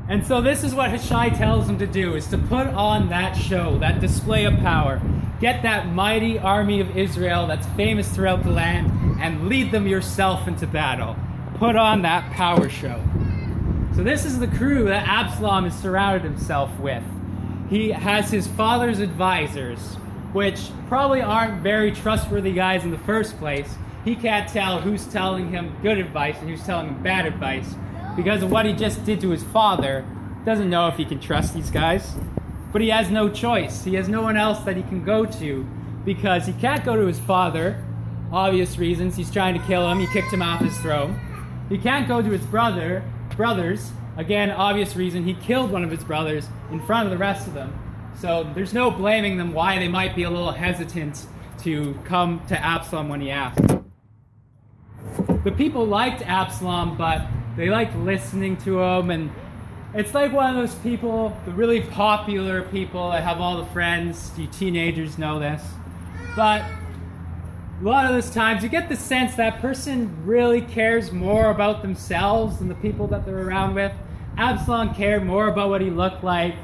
And 0.06 0.26
so 0.26 0.42
this 0.42 0.62
is 0.64 0.74
what 0.74 0.90
Hushai 0.90 1.30
tells 1.30 1.68
him 1.68 1.78
to 1.78 1.86
do, 1.86 2.14
is 2.14 2.26
to 2.26 2.36
put 2.36 2.66
on 2.66 3.08
that 3.08 3.32
show, 3.32 3.78
that 3.78 4.00
display 4.00 4.44
of 4.44 4.54
power. 4.58 5.00
Get 5.40 5.62
that 5.62 5.88
mighty 5.88 6.38
army 6.38 6.80
of 6.80 6.96
Israel 6.96 7.46
that's 7.46 7.66
famous 7.68 8.08
throughout 8.08 8.44
the 8.44 8.50
land 8.50 9.20
and 9.20 9.48
lead 9.48 9.72
them 9.72 9.86
yourself 9.86 10.46
into 10.46 10.66
battle. 10.66 11.16
Put 11.56 11.76
on 11.76 12.02
that 12.02 12.30
power 12.32 12.68
show. 12.68 13.02
So 13.96 14.02
this 14.02 14.26
is 14.26 14.38
the 14.38 14.46
crew 14.46 14.84
that 14.84 15.08
Absalom 15.08 15.64
has 15.64 15.78
surrounded 15.80 16.22
himself 16.22 16.78
with. 16.78 17.02
He 17.70 17.90
has 17.90 18.30
his 18.30 18.46
father's 18.46 18.98
advisors, 18.98 19.94
which 20.34 20.70
probably 20.88 21.22
aren't 21.22 21.62
very 21.62 21.92
trustworthy 21.92 22.52
guys 22.52 22.84
in 22.84 22.90
the 22.90 22.98
first 22.98 23.38
place. 23.38 23.74
He 24.04 24.16
can't 24.16 24.48
tell 24.50 24.80
who's 24.80 25.06
telling 25.06 25.50
him 25.50 25.74
good 25.80 25.96
advice 25.96 26.36
and 26.40 26.50
who's 26.50 26.64
telling 26.64 26.88
him 26.88 27.02
bad 27.02 27.24
advice 27.24 27.74
because 28.16 28.42
of 28.42 28.50
what 28.50 28.66
he 28.66 28.72
just 28.72 29.04
did 29.04 29.20
to 29.20 29.30
his 29.30 29.42
father. 29.42 30.04
Doesn't 30.44 30.70
know 30.70 30.88
if 30.88 30.96
he 30.96 31.04
can 31.04 31.20
trust 31.20 31.54
these 31.54 31.70
guys. 31.70 32.14
But 32.72 32.82
he 32.82 32.88
has 32.90 33.10
no 33.10 33.28
choice. 33.28 33.84
He 33.84 33.94
has 33.94 34.08
no 34.08 34.22
one 34.22 34.36
else 34.36 34.60
that 34.60 34.76
he 34.76 34.82
can 34.82 35.04
go 35.04 35.24
to 35.24 35.66
because 36.04 36.46
he 36.46 36.52
can't 36.54 36.84
go 36.84 36.96
to 36.96 37.06
his 37.06 37.18
father 37.20 37.82
obvious 38.32 38.78
reasons. 38.78 39.16
He's 39.16 39.30
trying 39.30 39.54
to 39.54 39.66
kill 39.66 39.88
him. 39.90 40.00
He 40.00 40.06
kicked 40.08 40.32
him 40.32 40.42
off 40.42 40.60
his 40.60 40.76
throne. 40.78 41.18
He 41.68 41.78
can't 41.78 42.08
go 42.08 42.20
to 42.20 42.30
his 42.30 42.42
brother, 42.42 43.02
brothers. 43.36 43.92
Again, 44.16 44.50
obvious 44.50 44.96
reason. 44.96 45.24
He 45.24 45.34
killed 45.34 45.70
one 45.70 45.84
of 45.84 45.90
his 45.90 46.04
brothers 46.04 46.48
in 46.70 46.84
front 46.84 47.06
of 47.06 47.10
the 47.10 47.18
rest 47.18 47.46
of 47.46 47.54
them. 47.54 47.72
So 48.20 48.50
there's 48.54 48.74
no 48.74 48.90
blaming 48.90 49.38
them 49.38 49.52
why 49.52 49.78
they 49.78 49.88
might 49.88 50.14
be 50.14 50.24
a 50.24 50.30
little 50.30 50.52
hesitant 50.52 51.26
to 51.62 51.98
come 52.04 52.42
to 52.48 52.58
Absalom 52.58 53.08
when 53.08 53.20
he 53.20 53.30
asked. 53.30 53.60
The 55.44 55.52
people 55.52 55.86
liked 55.86 56.22
Absalom, 56.22 56.96
but 56.96 57.26
they 57.56 57.70
like 57.70 57.94
listening 57.96 58.56
to 58.58 58.80
him 58.80 59.10
and 59.10 59.30
it's 59.94 60.12
like 60.12 60.32
one 60.32 60.50
of 60.50 60.56
those 60.56 60.74
people, 60.80 61.36
the 61.44 61.52
really 61.52 61.80
popular 61.80 62.62
people 62.62 63.12
that 63.12 63.22
have 63.22 63.40
all 63.40 63.58
the 63.58 63.66
friends. 63.66 64.32
You 64.36 64.48
teenagers 64.48 65.18
know 65.18 65.38
this. 65.38 65.62
But 66.34 66.62
a 67.80 67.84
lot 67.84 68.06
of 68.06 68.10
those 68.10 68.28
times 68.30 68.64
you 68.64 68.68
get 68.68 68.88
the 68.88 68.96
sense 68.96 69.36
that 69.36 69.60
person 69.60 70.26
really 70.26 70.62
cares 70.62 71.12
more 71.12 71.50
about 71.50 71.82
themselves 71.82 72.58
than 72.58 72.68
the 72.68 72.74
people 72.74 73.06
that 73.08 73.24
they're 73.24 73.46
around 73.46 73.74
with. 73.74 73.92
Absalom 74.36 74.94
cared 74.94 75.24
more 75.24 75.46
about 75.46 75.68
what 75.68 75.80
he 75.80 75.90
looked 75.90 76.24
like, 76.24 76.56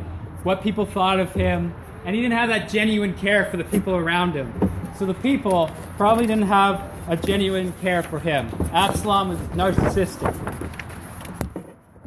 what 0.43 0.61
people 0.61 0.85
thought 0.85 1.21
of 1.21 1.33
him, 1.33 1.73
and 2.05 2.17
he 2.17 2.23
didn't 2.23 2.37
have 2.37 2.49
that 2.49 2.69
genuine 2.69 3.15
care 3.15 3.45
for 3.47 3.57
the 3.57 3.65
people 3.65 3.95
around 3.95 4.33
him. 4.33 4.53
So 4.99 5.07
the 5.07 5.15
people 5.15 5.71
probably 5.97 6.27
didn't 6.27 6.49
have 6.49 6.81
a 7.11 7.17
genuine 7.17 7.73
care 7.81 8.05
for 8.05 8.21
him. 8.21 8.49
Absalom 8.73 9.31
was 9.31 9.39
narcissistic. 9.49 10.33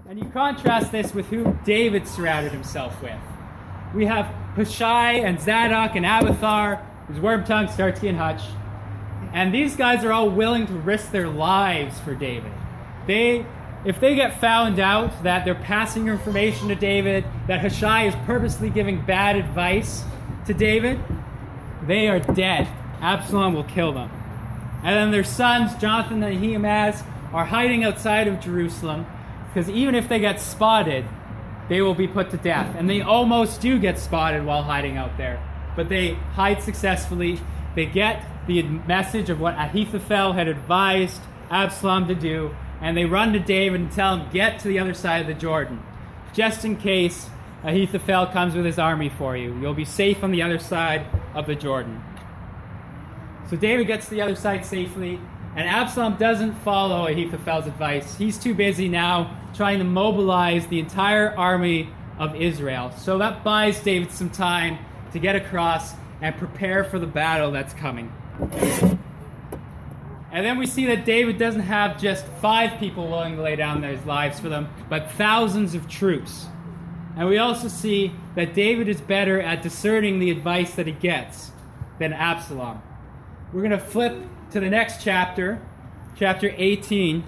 And 0.07 0.17
you 0.17 0.23
contrast 0.29 0.93
this 0.93 1.13
with 1.13 1.25
who 1.25 1.59
David 1.65 2.07
surrounded 2.07 2.53
himself 2.53 3.01
with. 3.03 3.19
We 3.93 4.05
have 4.05 4.27
Hushai 4.55 5.15
and 5.15 5.41
Zadok 5.41 5.97
and 5.97 6.05
Abiathar, 6.05 6.77
who's 7.07 7.17
Wormtongue, 7.17 7.69
Starsky, 7.69 8.07
and 8.07 8.17
Hutch. 8.17 8.43
And 9.33 9.53
these 9.53 9.75
guys 9.75 10.05
are 10.05 10.13
all 10.13 10.29
willing 10.29 10.67
to 10.67 10.73
risk 10.73 11.11
their 11.11 11.27
lives 11.27 11.99
for 11.99 12.15
David. 12.15 12.53
They, 13.05 13.45
if 13.83 13.99
they 13.99 14.15
get 14.15 14.39
found 14.39 14.79
out 14.79 15.23
that 15.23 15.43
they're 15.43 15.53
passing 15.53 16.07
information 16.07 16.69
to 16.69 16.75
David, 16.75 17.25
that 17.47 17.59
Hushai 17.59 18.03
is 18.07 18.15
purposely 18.25 18.69
giving 18.69 19.01
bad 19.01 19.35
advice 19.35 20.05
to 20.45 20.53
David, 20.53 20.97
they 21.85 22.07
are 22.07 22.19
dead. 22.19 22.69
Absalom 23.01 23.53
will 23.53 23.65
kill 23.65 23.91
them. 23.91 24.09
And 24.83 24.95
then 24.95 25.11
their 25.11 25.23
sons, 25.23 25.75
Jonathan 25.75 26.21
and 26.23 26.35
Ahimaaz, 26.35 27.03
are 27.31 27.45
hiding 27.45 27.83
outside 27.83 28.27
of 28.27 28.39
Jerusalem 28.39 29.05
because 29.53 29.69
even 29.69 29.95
if 29.95 30.09
they 30.09 30.19
get 30.19 30.41
spotted, 30.41 31.05
they 31.69 31.81
will 31.81 31.95
be 31.95 32.07
put 32.07 32.31
to 32.31 32.37
death. 32.37 32.75
And 32.77 32.89
they 32.89 33.01
almost 33.01 33.61
do 33.61 33.79
get 33.79 33.99
spotted 33.99 34.45
while 34.45 34.63
hiding 34.63 34.97
out 34.97 35.17
there. 35.17 35.41
But 35.75 35.89
they 35.89 36.13
hide 36.13 36.61
successfully. 36.61 37.39
They 37.75 37.85
get 37.85 38.25
the 38.47 38.63
message 38.63 39.29
of 39.29 39.39
what 39.39 39.55
Ahithophel 39.55 40.33
had 40.33 40.47
advised 40.47 41.21
Absalom 41.49 42.07
to 42.07 42.15
do, 42.15 42.55
and 42.81 42.97
they 42.97 43.05
run 43.05 43.31
to 43.33 43.39
David 43.39 43.81
and 43.81 43.91
tell 43.91 44.17
him, 44.17 44.29
Get 44.31 44.59
to 44.59 44.67
the 44.67 44.79
other 44.79 44.93
side 44.93 45.21
of 45.21 45.27
the 45.27 45.33
Jordan. 45.33 45.81
Just 46.33 46.65
in 46.65 46.75
case 46.77 47.29
Ahithophel 47.63 48.27
comes 48.27 48.55
with 48.55 48.65
his 48.65 48.77
army 48.77 49.09
for 49.09 49.37
you. 49.37 49.57
You'll 49.59 49.73
be 49.73 49.85
safe 49.85 50.23
on 50.23 50.31
the 50.31 50.41
other 50.41 50.59
side 50.59 51.05
of 51.33 51.45
the 51.45 51.55
Jordan. 51.55 52.03
So 53.49 53.57
David 53.57 53.87
gets 53.87 54.05
to 54.05 54.11
the 54.11 54.21
other 54.21 54.35
side 54.35 54.65
safely, 54.65 55.19
and 55.55 55.67
Absalom 55.67 56.15
doesn't 56.15 56.53
follow 56.55 57.07
Ahithophel's 57.07 57.67
advice. 57.67 58.15
He's 58.15 58.37
too 58.37 58.53
busy 58.53 58.89
now 58.89 59.39
trying 59.53 59.77
to 59.79 59.85
mobilize 59.85 60.65
the 60.67 60.79
entire 60.79 61.37
army 61.37 61.89
of 62.17 62.35
Israel. 62.35 62.91
So 62.97 63.17
that 63.19 63.43
buys 63.43 63.79
David 63.81 64.11
some 64.11 64.29
time 64.29 64.79
to 65.11 65.19
get 65.19 65.35
across 65.35 65.93
and 66.21 66.35
prepare 66.37 66.83
for 66.83 66.97
the 66.99 67.07
battle 67.07 67.51
that's 67.51 67.73
coming. 67.73 68.11
And 70.31 70.43
then 70.43 70.57
we 70.57 70.65
see 70.65 70.87
that 70.87 71.05
David 71.05 71.37
doesn't 71.37 71.61
have 71.61 72.01
just 72.01 72.25
five 72.41 72.79
people 72.79 73.07
willing 73.07 73.35
to 73.35 73.43
lay 73.43 73.55
down 73.55 73.81
their 73.81 73.95
lives 73.97 74.39
for 74.39 74.49
them, 74.49 74.67
but 74.89 75.11
thousands 75.11 75.75
of 75.75 75.87
troops. 75.87 76.47
And 77.15 77.27
we 77.27 77.37
also 77.37 77.67
see 77.67 78.11
that 78.35 78.55
David 78.55 78.87
is 78.87 78.99
better 78.99 79.39
at 79.39 79.61
discerning 79.61 80.17
the 80.17 80.31
advice 80.31 80.73
that 80.73 80.87
he 80.87 80.93
gets 80.93 81.51
than 81.99 82.13
Absalom. 82.13 82.81
We're 83.53 83.61
going 83.61 83.69
to 83.69 83.77
flip 83.77 84.17
to 84.49 84.59
the 84.59 84.69
next 84.69 85.03
chapter, 85.03 85.61
chapter 86.15 86.51
18. 86.57 87.23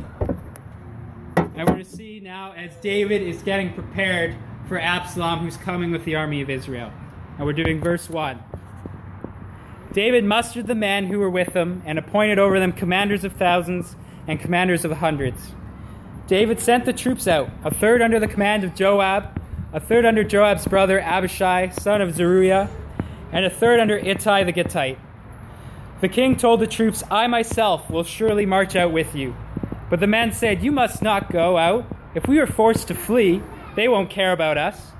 And 1.37 1.55
we're 1.55 1.65
going 1.65 1.83
to 1.83 1.85
see 1.85 2.19
now 2.19 2.51
as 2.53 2.75
David 2.77 3.21
is 3.21 3.43
getting 3.43 3.71
prepared 3.73 4.35
for 4.67 4.79
Absalom, 4.79 5.41
who's 5.41 5.55
coming 5.55 5.91
with 5.91 6.03
the 6.03 6.15
army 6.15 6.41
of 6.41 6.49
Israel. 6.49 6.91
And 7.37 7.45
we're 7.45 7.53
doing 7.53 7.79
verse 7.79 8.09
1. 8.09 8.39
David 9.93 10.23
mustered 10.23 10.65
the 10.65 10.73
men 10.73 11.05
who 11.05 11.19
were 11.19 11.29
with 11.29 11.55
him 11.55 11.83
and 11.85 11.99
appointed 11.99 12.39
over 12.39 12.59
them 12.59 12.71
commanders 12.71 13.23
of 13.23 13.33
thousands 13.33 13.95
and 14.27 14.39
commanders 14.39 14.83
of 14.83 14.93
hundreds. 14.93 15.51
David 16.25 16.59
sent 16.59 16.85
the 16.85 16.93
troops 16.93 17.27
out, 17.27 17.51
a 17.63 17.71
third 17.71 18.01
under 18.01 18.19
the 18.19 18.27
command 18.27 18.63
of 18.63 18.73
Joab, 18.73 19.39
a 19.73 19.79
third 19.79 20.05
under 20.05 20.23
Joab's 20.23 20.65
brother 20.65 20.99
Abishai, 20.99 21.69
son 21.69 22.01
of 22.01 22.15
Zeruiah, 22.15 22.67
and 23.31 23.45
a 23.45 23.49
third 23.51 23.79
under 23.79 23.99
Ittai 23.99 24.43
the 24.43 24.51
Gittite. 24.51 24.97
The 26.01 26.09
king 26.09 26.35
told 26.35 26.59
the 26.59 26.67
troops, 26.67 27.03
I 27.09 27.27
myself 27.27 27.89
will 27.89 28.03
surely 28.03 28.45
march 28.45 28.75
out 28.75 28.91
with 28.91 29.15
you. 29.15 29.35
But 29.89 30.01
the 30.01 30.07
men 30.07 30.33
said, 30.33 30.61
You 30.61 30.71
must 30.71 31.01
not 31.01 31.31
go 31.31 31.57
out. 31.57 31.85
If 32.13 32.27
we 32.27 32.39
are 32.39 32.47
forced 32.47 32.89
to 32.89 32.95
flee, 32.95 33.41
they 33.75 33.87
won't 33.87 34.09
care 34.09 34.33
about 34.33 34.57
us. 34.57 34.91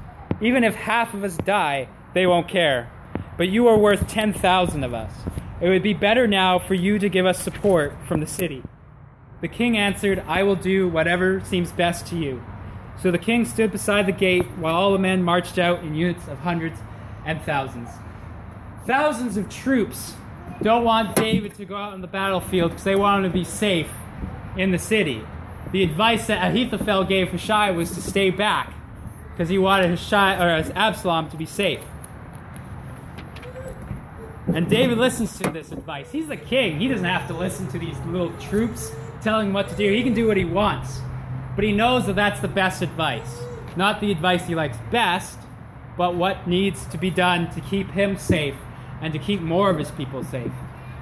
Even 0.41 0.63
if 0.63 0.75
half 0.75 1.13
of 1.13 1.23
us 1.23 1.35
die, 1.37 1.89
they 2.13 2.25
won't 2.25 2.47
care. 2.47 2.89
But 3.37 3.49
you 3.49 3.67
are 3.67 3.77
worth 3.77 4.07
10,000 4.07 4.83
of 4.83 4.93
us. 4.93 5.11
It 5.59 5.67
would 5.67 5.83
be 5.83 5.93
better 5.93 6.27
now 6.27 6.59
for 6.59 6.73
you 6.73 6.97
to 6.99 7.09
give 7.09 7.25
us 7.25 7.41
support 7.41 7.93
from 8.07 8.21
the 8.21 8.27
city. 8.27 8.63
The 9.41 9.47
king 9.49 9.77
answered, 9.77 10.23
I 10.27 10.43
will 10.43 10.55
do 10.55 10.87
whatever 10.87 11.41
seems 11.41 11.71
best 11.71 12.07
to 12.07 12.17
you. 12.17 12.43
So 13.01 13.11
the 13.11 13.17
king 13.17 13.43
stood 13.43 13.71
beside 13.71 14.05
the 14.05 14.13
gate 14.13 14.45
while 14.57 14.75
all 14.75 14.93
the 14.93 14.99
men 14.99 15.23
marched 15.23 15.57
out 15.57 15.83
in 15.83 15.95
units 15.95 16.27
of 16.27 16.39
hundreds 16.39 16.79
and 17.25 17.41
thousands. 17.41 17.89
Thousands 18.85 19.35
of 19.35 19.49
troops 19.49 20.13
don't 20.61 20.83
want 20.83 21.15
David 21.15 21.53
to 21.55 21.65
go 21.65 21.75
out 21.75 21.93
on 21.93 22.01
the 22.01 22.07
battlefield 22.07 22.71
because 22.71 22.85
they 22.85 22.95
want 22.95 23.25
him 23.25 23.31
to 23.31 23.37
be 23.37 23.43
safe 23.43 23.89
in 24.57 24.71
the 24.71 24.79
city. 24.79 25.21
The 25.71 25.83
advice 25.83 26.27
that 26.27 26.51
Ahithophel 26.51 27.03
gave 27.03 27.29
Hushai 27.29 27.71
was 27.71 27.91
to 27.91 28.01
stay 28.01 28.29
back 28.29 28.73
because 29.31 29.49
he 29.49 29.57
wanted 29.57 29.89
Hushai 29.89 30.35
or 30.35 30.63
Absalom 30.75 31.29
to 31.31 31.37
be 31.37 31.45
safe. 31.45 31.81
And 34.47 34.69
David 34.69 34.97
listens 34.97 35.37
to 35.39 35.49
this 35.49 35.71
advice. 35.71 36.11
He's 36.11 36.27
the 36.27 36.37
king. 36.37 36.79
He 36.79 36.87
doesn't 36.87 37.05
have 37.05 37.27
to 37.27 37.33
listen 37.33 37.67
to 37.69 37.79
these 37.79 37.97
little 38.05 38.31
troops 38.37 38.91
telling 39.21 39.47
him 39.47 39.53
what 39.53 39.67
to 39.69 39.75
do. 39.75 39.91
He 39.91 40.03
can 40.03 40.13
do 40.13 40.27
what 40.27 40.37
he 40.37 40.45
wants. 40.45 40.99
But 41.55 41.63
he 41.63 41.73
knows 41.73 42.05
that 42.05 42.15
that's 42.15 42.39
the 42.39 42.47
best 42.47 42.81
advice. 42.81 43.39
Not 43.75 43.99
the 43.99 44.11
advice 44.11 44.45
he 44.45 44.55
likes 44.55 44.77
best, 44.91 45.37
but 45.97 46.15
what 46.15 46.47
needs 46.47 46.85
to 46.87 46.97
be 46.97 47.09
done 47.09 47.49
to 47.51 47.61
keep 47.61 47.91
him 47.91 48.17
safe 48.17 48.55
and 49.01 49.13
to 49.13 49.19
keep 49.19 49.41
more 49.41 49.69
of 49.69 49.77
his 49.77 49.91
people 49.91 50.23
safe. 50.23 50.51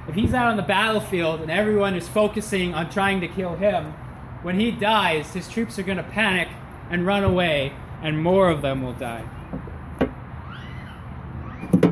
If 0.07 0.15
he's 0.15 0.33
out 0.33 0.47
on 0.47 0.57
the 0.57 0.63
battlefield 0.63 1.41
and 1.41 1.49
everyone 1.49 1.95
is 1.95 2.07
focusing 2.07 2.73
on 2.73 2.89
trying 2.89 3.21
to 3.21 3.27
kill 3.27 3.55
him, 3.55 3.93
when 4.41 4.59
he 4.59 4.71
dies, 4.71 5.33
his 5.33 5.47
troops 5.47 5.79
are 5.79 5.83
going 5.83 5.97
to 5.97 6.03
panic 6.03 6.49
and 6.89 7.05
run 7.05 7.23
away, 7.23 7.73
and 8.01 8.21
more 8.21 8.49
of 8.49 8.61
them 8.61 8.81
will 8.81 8.93
die. 8.93 9.23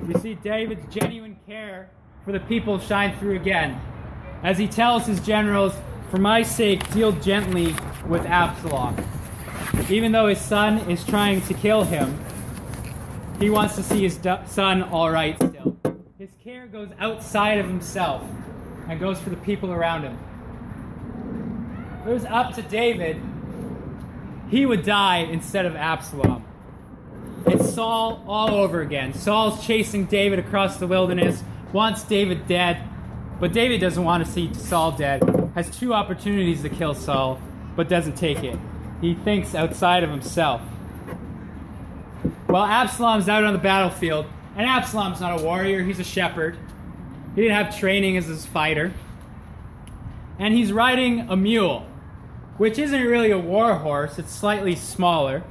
We 0.05 0.19
see 0.19 0.33
David's 0.33 0.93
genuine 0.93 1.37
care 1.47 1.89
for 2.25 2.33
the 2.33 2.41
people 2.41 2.79
shine 2.79 3.17
through 3.17 3.37
again 3.37 3.79
as 4.43 4.57
he 4.57 4.67
tells 4.67 5.05
his 5.05 5.19
generals, 5.21 5.73
For 6.09 6.17
my 6.17 6.43
sake, 6.43 6.89
deal 6.91 7.13
gently 7.13 7.75
with 8.05 8.25
Absalom. 8.25 8.97
Even 9.89 10.11
though 10.11 10.27
his 10.27 10.41
son 10.41 10.79
is 10.89 11.05
trying 11.05 11.41
to 11.41 11.53
kill 11.53 11.83
him, 11.83 12.19
he 13.39 13.49
wants 13.49 13.75
to 13.75 13.83
see 13.83 14.01
his 14.01 14.19
son 14.47 14.83
all 14.83 15.09
right 15.09 15.35
still. 15.37 15.70
His 16.21 16.29
care 16.43 16.67
goes 16.67 16.89
outside 16.99 17.57
of 17.57 17.65
himself 17.65 18.21
and 18.87 18.99
goes 18.99 19.19
for 19.19 19.31
the 19.31 19.37
people 19.37 19.71
around 19.71 20.03
him. 20.03 20.19
If 22.01 22.07
it 22.09 22.13
was 22.13 22.25
up 22.25 22.53
to 22.53 22.61
David, 22.61 23.19
he 24.51 24.67
would 24.67 24.85
die 24.85 25.21
instead 25.21 25.65
of 25.65 25.75
Absalom. 25.75 26.45
It's 27.47 27.73
Saul 27.73 28.23
all 28.27 28.53
over 28.53 28.81
again. 28.81 29.15
Saul's 29.15 29.65
chasing 29.65 30.05
David 30.05 30.37
across 30.37 30.77
the 30.77 30.85
wilderness, 30.85 31.41
wants 31.73 32.03
David 32.03 32.45
dead, 32.45 32.87
but 33.39 33.51
David 33.51 33.81
doesn't 33.81 34.03
want 34.03 34.23
to 34.23 34.31
see 34.31 34.53
Saul 34.53 34.91
dead. 34.91 35.23
Has 35.55 35.75
two 35.75 35.91
opportunities 35.91 36.61
to 36.61 36.69
kill 36.69 36.93
Saul, 36.93 37.41
but 37.75 37.89
doesn't 37.89 38.15
take 38.15 38.43
it. 38.43 38.59
He 39.01 39.15
thinks 39.15 39.55
outside 39.55 40.03
of 40.03 40.11
himself. 40.11 40.61
While 42.45 42.65
Absalom's 42.65 43.27
out 43.27 43.43
on 43.43 43.53
the 43.53 43.59
battlefield, 43.59 44.27
and 44.55 44.67
Absalom's 44.67 45.21
not 45.21 45.39
a 45.39 45.43
warrior, 45.43 45.83
he's 45.83 45.99
a 45.99 46.03
shepherd. 46.03 46.57
He 47.35 47.41
didn't 47.41 47.55
have 47.55 47.77
training 47.77 48.17
as 48.17 48.29
a 48.29 48.35
fighter. 48.35 48.93
And 50.39 50.53
he's 50.53 50.73
riding 50.73 51.29
a 51.29 51.37
mule, 51.37 51.85
which 52.57 52.77
isn't 52.77 53.01
really 53.01 53.31
a 53.31 53.37
war 53.37 53.75
horse, 53.75 54.19
it's 54.19 54.33
slightly 54.33 54.75
smaller. 54.75 55.43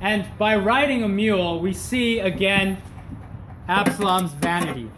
And 0.00 0.26
by 0.38 0.56
riding 0.56 1.02
a 1.02 1.08
mule, 1.08 1.60
we 1.60 1.72
see 1.72 2.20
again 2.20 2.80
Absalom's 3.68 4.32
vanity. 4.32 4.90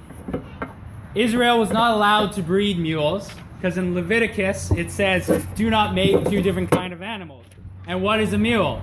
Israel 1.14 1.58
was 1.58 1.70
not 1.70 1.94
allowed 1.94 2.32
to 2.34 2.42
breed 2.42 2.78
mules 2.78 3.30
because 3.56 3.78
in 3.78 3.94
Leviticus 3.94 4.70
it 4.72 4.90
says, 4.90 5.44
do 5.56 5.70
not 5.70 5.94
make 5.94 6.28
two 6.28 6.42
different 6.42 6.70
kind 6.70 6.92
of 6.92 7.02
animals. 7.02 7.46
And 7.86 8.02
what 8.02 8.20
is 8.20 8.32
a 8.34 8.38
mule? 8.38 8.82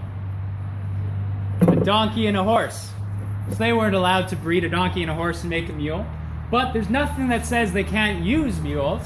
A 1.62 1.76
donkey 1.76 2.28
and 2.28 2.36
a 2.36 2.44
horse. 2.44 2.90
So 3.50 3.56
they 3.56 3.74
weren't 3.74 3.96
allowed 3.96 4.28
to 4.30 4.36
breed 4.36 4.64
a 4.64 4.70
donkey 4.70 5.02
and 5.02 5.12
a 5.12 5.14
horse 5.14 5.42
and 5.42 5.50
make 5.50 5.70
a 5.70 5.74
mule. 5.74 6.06
But 6.52 6.74
there's 6.74 6.90
nothing 6.90 7.28
that 7.30 7.46
says 7.46 7.74
they 7.74 7.84
can't 7.84 8.24
use 8.24 8.60
mules. 8.60 9.02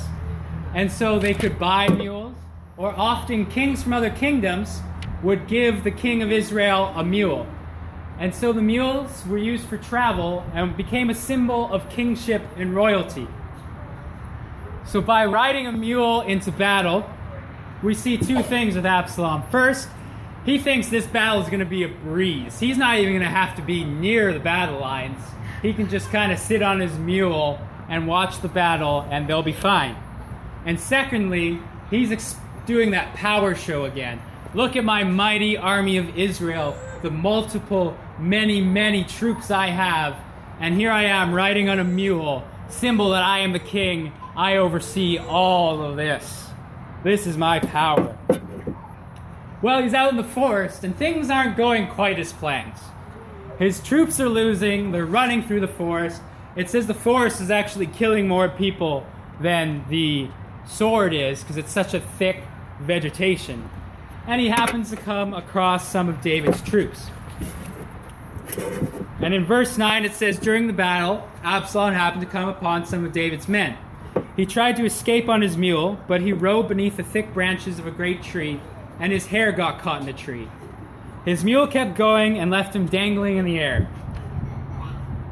And 0.73 0.91
so 0.91 1.17
they 1.17 1.33
could 1.33 1.57
buy 1.57 1.87
mules, 1.89 2.35
or 2.77 2.93
often 2.95 3.47
kings 3.47 3.81
from 3.81 3.93
other 3.93 4.11
kingdoms 4.11 4.81
would 5.23 5.47
give 5.47 5.83
the 5.83 5.91
king 5.91 6.21
of 6.21 6.31
Israel 6.31 6.93
a 6.95 7.03
mule. 7.03 7.47
And 8.19 8.35
so 8.35 8.53
the 8.53 8.61
mules 8.61 9.25
were 9.25 9.37
used 9.37 9.65
for 9.67 9.77
travel 9.77 10.45
and 10.53 10.75
became 10.77 11.09
a 11.09 11.15
symbol 11.15 11.71
of 11.73 11.89
kingship 11.89 12.41
and 12.55 12.75
royalty. 12.75 13.27
So 14.85 15.01
by 15.01 15.25
riding 15.25 15.67
a 15.67 15.71
mule 15.71 16.21
into 16.21 16.51
battle, 16.51 17.09
we 17.81 17.93
see 17.93 18.17
two 18.17 18.43
things 18.43 18.75
with 18.75 18.85
Absalom. 18.85 19.43
First, 19.49 19.87
he 20.45 20.57
thinks 20.57 20.89
this 20.89 21.05
battle 21.05 21.41
is 21.41 21.47
going 21.47 21.59
to 21.59 21.65
be 21.65 21.83
a 21.83 21.89
breeze. 21.89 22.59
He's 22.59 22.77
not 22.77 22.97
even 22.97 23.13
going 23.13 23.23
to 23.23 23.27
have 23.27 23.55
to 23.57 23.61
be 23.61 23.83
near 23.83 24.33
the 24.33 24.39
battle 24.39 24.79
lines. 24.79 25.19
He 25.61 25.73
can 25.73 25.89
just 25.89 26.09
kind 26.11 26.31
of 26.31 26.39
sit 26.39 26.61
on 26.61 26.79
his 26.79 26.97
mule 26.97 27.59
and 27.89 28.07
watch 28.07 28.41
the 28.41 28.47
battle, 28.47 29.05
and 29.11 29.27
they'll 29.27 29.43
be 29.43 29.51
fine. 29.51 29.95
And 30.65 30.79
secondly, 30.79 31.59
he's 31.89 32.11
ex- 32.11 32.35
doing 32.65 32.91
that 32.91 33.15
power 33.15 33.55
show 33.55 33.85
again. 33.85 34.21
Look 34.53 34.75
at 34.75 34.83
my 34.83 35.03
mighty 35.03 35.57
army 35.57 35.97
of 35.97 36.17
Israel, 36.17 36.77
the 37.01 37.11
multiple, 37.11 37.97
many, 38.17 38.61
many 38.61 39.03
troops 39.03 39.51
I 39.51 39.67
have. 39.67 40.15
And 40.59 40.75
here 40.75 40.91
I 40.91 41.03
am 41.03 41.33
riding 41.33 41.69
on 41.69 41.79
a 41.79 41.83
mule, 41.83 42.43
symbol 42.69 43.11
that 43.11 43.23
I 43.23 43.39
am 43.39 43.53
the 43.53 43.59
king. 43.59 44.13
I 44.35 44.57
oversee 44.57 45.17
all 45.17 45.81
of 45.81 45.97
this. 45.97 46.47
This 47.03 47.27
is 47.27 47.37
my 47.37 47.59
power. 47.59 48.17
Well, 49.61 49.83
he's 49.83 49.93
out 49.93 50.11
in 50.11 50.17
the 50.17 50.23
forest, 50.23 50.83
and 50.83 50.95
things 50.95 51.29
aren't 51.29 51.57
going 51.57 51.87
quite 51.87 52.17
as 52.17 52.31
planned. 52.31 52.73
His 53.57 53.81
troops 53.81 54.19
are 54.21 54.29
losing, 54.29 54.91
they're 54.91 55.05
running 55.05 55.43
through 55.43 55.59
the 55.59 55.67
forest. 55.67 56.21
It 56.55 56.69
says 56.69 56.87
the 56.87 56.93
forest 56.93 57.41
is 57.41 57.51
actually 57.51 57.87
killing 57.87 58.25
more 58.25 58.47
people 58.47 59.05
than 59.41 59.83
the 59.89 60.29
sword 60.65 61.13
is 61.13 61.41
because 61.41 61.57
it's 61.57 61.71
such 61.71 61.93
a 61.93 61.99
thick 61.99 62.43
vegetation. 62.79 63.69
And 64.27 64.39
he 64.39 64.47
happens 64.47 64.89
to 64.91 64.95
come 64.95 65.33
across 65.33 65.89
some 65.89 66.07
of 66.07 66.21
David's 66.21 66.61
troops. 66.61 67.07
And 69.21 69.33
in 69.33 69.45
verse 69.45 69.77
9 69.77 70.05
it 70.05 70.13
says, 70.13 70.39
During 70.39 70.67
the 70.67 70.73
battle, 70.73 71.27
Absalom 71.43 71.93
happened 71.93 72.21
to 72.21 72.27
come 72.27 72.47
upon 72.47 72.85
some 72.85 73.05
of 73.05 73.11
David's 73.11 73.49
men. 73.49 73.77
He 74.37 74.45
tried 74.45 74.77
to 74.77 74.85
escape 74.85 75.27
on 75.27 75.41
his 75.41 75.57
mule, 75.57 75.99
but 76.07 76.21
he 76.21 76.31
rode 76.31 76.69
beneath 76.69 76.95
the 76.95 77.03
thick 77.03 77.33
branches 77.33 77.77
of 77.77 77.87
a 77.87 77.91
great 77.91 78.23
tree, 78.23 78.61
and 78.99 79.11
his 79.11 79.27
hair 79.27 79.51
got 79.51 79.79
caught 79.79 80.01
in 80.01 80.09
a 80.09 80.13
tree. 80.13 80.47
His 81.25 81.43
mule 81.43 81.67
kept 81.67 81.95
going 81.97 82.37
and 82.39 82.49
left 82.51 82.75
him 82.75 82.85
dangling 82.87 83.37
in 83.37 83.45
the 83.45 83.59
air. 83.59 83.89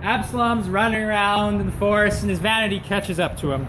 Absalom's 0.01 0.69
running 0.69 1.01
around 1.01 1.59
in 1.59 1.65
the 1.65 1.71
forest, 1.73 2.21
and 2.21 2.29
his 2.29 2.39
vanity 2.39 2.79
catches 2.79 3.19
up 3.19 3.37
to 3.39 3.51
him. 3.51 3.67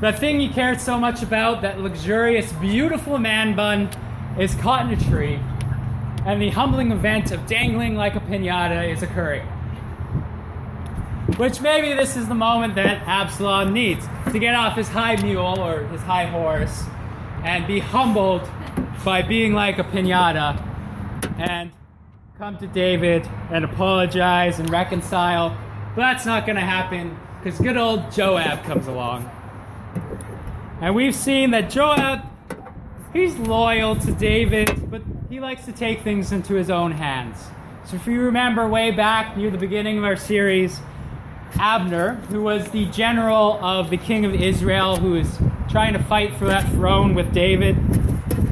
The 0.00 0.12
thing 0.12 0.40
he 0.40 0.48
cared 0.48 0.80
so 0.80 0.98
much 0.98 1.22
about, 1.22 1.62
that 1.62 1.80
luxurious, 1.80 2.52
beautiful 2.54 3.18
man 3.18 3.54
bun, 3.54 3.88
is 4.38 4.54
caught 4.56 4.86
in 4.86 4.98
a 4.98 5.04
tree, 5.04 5.38
and 6.26 6.40
the 6.40 6.50
humbling 6.50 6.92
event 6.92 7.30
of 7.30 7.46
dangling 7.46 7.94
like 7.94 8.14
a 8.14 8.20
pinata 8.20 8.92
is 8.92 9.02
occurring. 9.02 9.46
Which 11.38 11.60
maybe 11.60 11.94
this 11.94 12.16
is 12.16 12.28
the 12.28 12.34
moment 12.34 12.74
that 12.74 13.02
Absalom 13.06 13.72
needs 13.72 14.06
to 14.30 14.38
get 14.38 14.54
off 14.54 14.76
his 14.76 14.88
high 14.88 15.16
mule 15.22 15.60
or 15.60 15.84
his 15.86 16.02
high 16.02 16.26
horse 16.26 16.84
and 17.44 17.66
be 17.66 17.80
humbled 17.80 18.48
by 19.04 19.22
being 19.22 19.52
like 19.52 19.78
a 19.78 19.84
pinata 19.84 20.60
and 21.38 21.72
come 22.38 22.56
to 22.58 22.66
David 22.66 23.28
and 23.50 23.64
apologize 23.64 24.58
and 24.58 24.70
reconcile. 24.70 25.56
But 25.94 26.02
that's 26.02 26.26
not 26.26 26.46
going 26.46 26.56
to 26.56 26.62
happen 26.62 27.16
because 27.42 27.58
good 27.60 27.76
old 27.76 28.10
Joab 28.12 28.64
comes 28.64 28.86
along. 28.86 29.30
And 30.80 30.94
we've 30.94 31.14
seen 31.14 31.50
that 31.52 31.70
Joab, 31.70 32.22
he's 33.12 33.36
loyal 33.36 33.96
to 33.96 34.12
David, 34.12 34.90
but 34.90 35.02
he 35.28 35.40
likes 35.40 35.64
to 35.66 35.72
take 35.72 36.02
things 36.02 36.32
into 36.32 36.54
his 36.54 36.70
own 36.70 36.92
hands. 36.92 37.38
So 37.84 37.96
if 37.96 38.06
you 38.06 38.20
remember 38.20 38.66
way 38.68 38.90
back 38.90 39.36
near 39.36 39.50
the 39.50 39.58
beginning 39.58 39.98
of 39.98 40.04
our 40.04 40.16
series, 40.16 40.80
Abner, 41.58 42.14
who 42.28 42.42
was 42.42 42.68
the 42.70 42.86
general 42.86 43.62
of 43.64 43.90
the 43.90 43.96
king 43.96 44.24
of 44.24 44.34
Israel, 44.34 44.96
who 44.96 45.12
was 45.12 45.38
trying 45.70 45.92
to 45.92 46.02
fight 46.02 46.34
for 46.34 46.46
that 46.46 46.68
throne 46.70 47.14
with 47.14 47.32
David, 47.32 47.76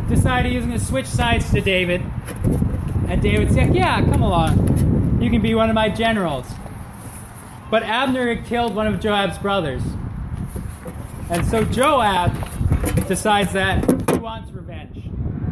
decided 0.08 0.50
he 0.50 0.56
was 0.56 0.66
going 0.66 0.78
to 0.78 0.84
switch 0.84 1.06
sides 1.06 1.50
to 1.50 1.60
David. 1.60 2.02
And 3.08 3.20
David 3.20 3.52
said, 3.52 3.74
Yeah, 3.74 4.04
come 4.04 4.22
along. 4.22 5.18
You 5.20 5.30
can 5.30 5.42
be 5.42 5.54
one 5.54 5.68
of 5.68 5.74
my 5.74 5.88
generals. 5.88 6.46
But 7.70 7.82
Abner 7.82 8.34
had 8.34 8.46
killed 8.46 8.74
one 8.74 8.86
of 8.86 9.00
Joab's 9.00 9.38
brothers. 9.38 9.82
And 11.28 11.46
so 11.46 11.64
Joab 11.64 12.34
decides 13.06 13.52
that 13.52 13.84
he 14.10 14.18
wants 14.18 14.50
revenge. 14.50 15.04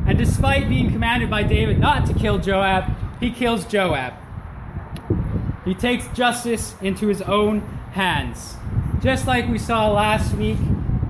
And 0.06 0.18
despite 0.18 0.68
being 0.68 0.90
commanded 0.90 1.30
by 1.30 1.44
David 1.44 1.78
not 1.78 2.06
to 2.06 2.14
kill 2.14 2.38
Joab, 2.38 2.92
he 3.20 3.30
kills 3.30 3.64
Joab. 3.64 4.14
He 5.68 5.74
takes 5.74 6.08
justice 6.08 6.74
into 6.80 7.08
his 7.08 7.20
own 7.20 7.60
hands. 7.92 8.56
Just 9.02 9.26
like 9.26 9.46
we 9.48 9.58
saw 9.58 9.92
last 9.92 10.34
week 10.34 10.56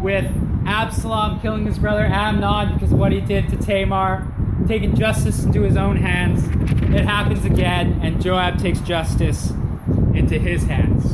with 0.02 0.26
Absalom 0.66 1.40
killing 1.40 1.64
his 1.64 1.78
brother 1.78 2.04
Amnon 2.04 2.74
because 2.74 2.90
of 2.90 2.98
what 2.98 3.12
he 3.12 3.20
did 3.20 3.48
to 3.50 3.56
Tamar, 3.56 4.26
taking 4.66 4.96
justice 4.96 5.44
into 5.44 5.62
his 5.62 5.76
own 5.76 5.96
hands, 5.96 6.44
it 6.92 7.04
happens 7.04 7.44
again, 7.44 8.00
and 8.02 8.20
Joab 8.20 8.58
takes 8.58 8.80
justice 8.80 9.52
into 10.12 10.40
his 10.40 10.64
hands. 10.64 11.04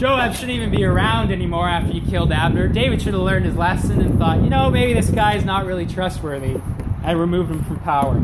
Joab 0.00 0.34
shouldn't 0.34 0.50
even 0.50 0.72
be 0.72 0.82
around 0.82 1.30
anymore 1.30 1.68
after 1.68 1.92
he 1.92 2.00
killed 2.00 2.32
Abner. 2.32 2.66
David 2.66 3.00
should 3.00 3.14
have 3.14 3.22
learned 3.22 3.44
his 3.44 3.54
lesson 3.54 4.00
and 4.00 4.18
thought, 4.18 4.42
you 4.42 4.50
know, 4.50 4.68
maybe 4.68 4.94
this 4.94 5.10
guy 5.10 5.36
is 5.36 5.44
not 5.44 5.64
really 5.64 5.86
trustworthy, 5.86 6.60
and 7.04 7.20
removed 7.20 7.52
him 7.52 7.62
from 7.62 7.78
power. 7.78 8.20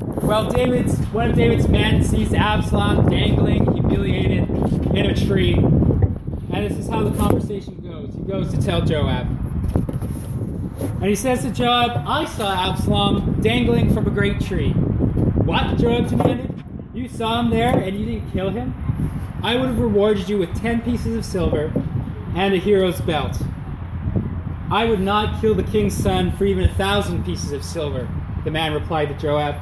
Well, 0.00 0.50
David's 0.50 0.98
one 1.08 1.30
of 1.30 1.36
David's 1.36 1.68
men 1.68 2.02
sees 2.02 2.34
Absalom 2.34 3.08
dangling, 3.08 3.72
humiliated 3.72 4.48
in 4.94 5.06
a 5.06 5.14
tree, 5.14 5.54
and 5.54 6.52
this 6.52 6.76
is 6.78 6.88
how 6.88 7.02
the 7.04 7.16
conversation 7.16 7.80
goes. 7.80 8.14
He 8.14 8.22
goes 8.22 8.50
to 8.52 8.60
tell 8.60 8.80
Joab, 8.82 9.26
and 10.80 11.04
he 11.04 11.14
says 11.14 11.42
to 11.42 11.50
Joab, 11.50 12.02
"I 12.06 12.24
saw 12.24 12.70
Absalom 12.70 13.40
dangling 13.40 13.94
from 13.94 14.06
a 14.06 14.10
great 14.10 14.40
tree." 14.40 14.72
What? 14.72 15.78
Joab 15.78 16.08
demanded. 16.08 16.52
You 16.92 17.08
saw 17.08 17.40
him 17.40 17.50
there, 17.50 17.78
and 17.78 17.96
you 17.98 18.04
didn't 18.04 18.32
kill 18.32 18.50
him? 18.50 18.74
I 19.42 19.56
would 19.56 19.68
have 19.68 19.78
rewarded 19.78 20.28
you 20.28 20.38
with 20.38 20.54
ten 20.56 20.80
pieces 20.80 21.14
of 21.16 21.24
silver 21.24 21.70
and 22.34 22.52
a 22.52 22.56
hero's 22.56 23.00
belt. 23.00 23.40
I 24.70 24.86
would 24.86 25.00
not 25.00 25.40
kill 25.40 25.54
the 25.54 25.62
king's 25.62 25.94
son 25.94 26.32
for 26.32 26.44
even 26.44 26.64
a 26.64 26.74
thousand 26.74 27.24
pieces 27.24 27.52
of 27.52 27.62
silver, 27.62 28.08
the 28.44 28.50
man 28.50 28.72
replied 28.72 29.08
to 29.08 29.14
Joab. 29.14 29.54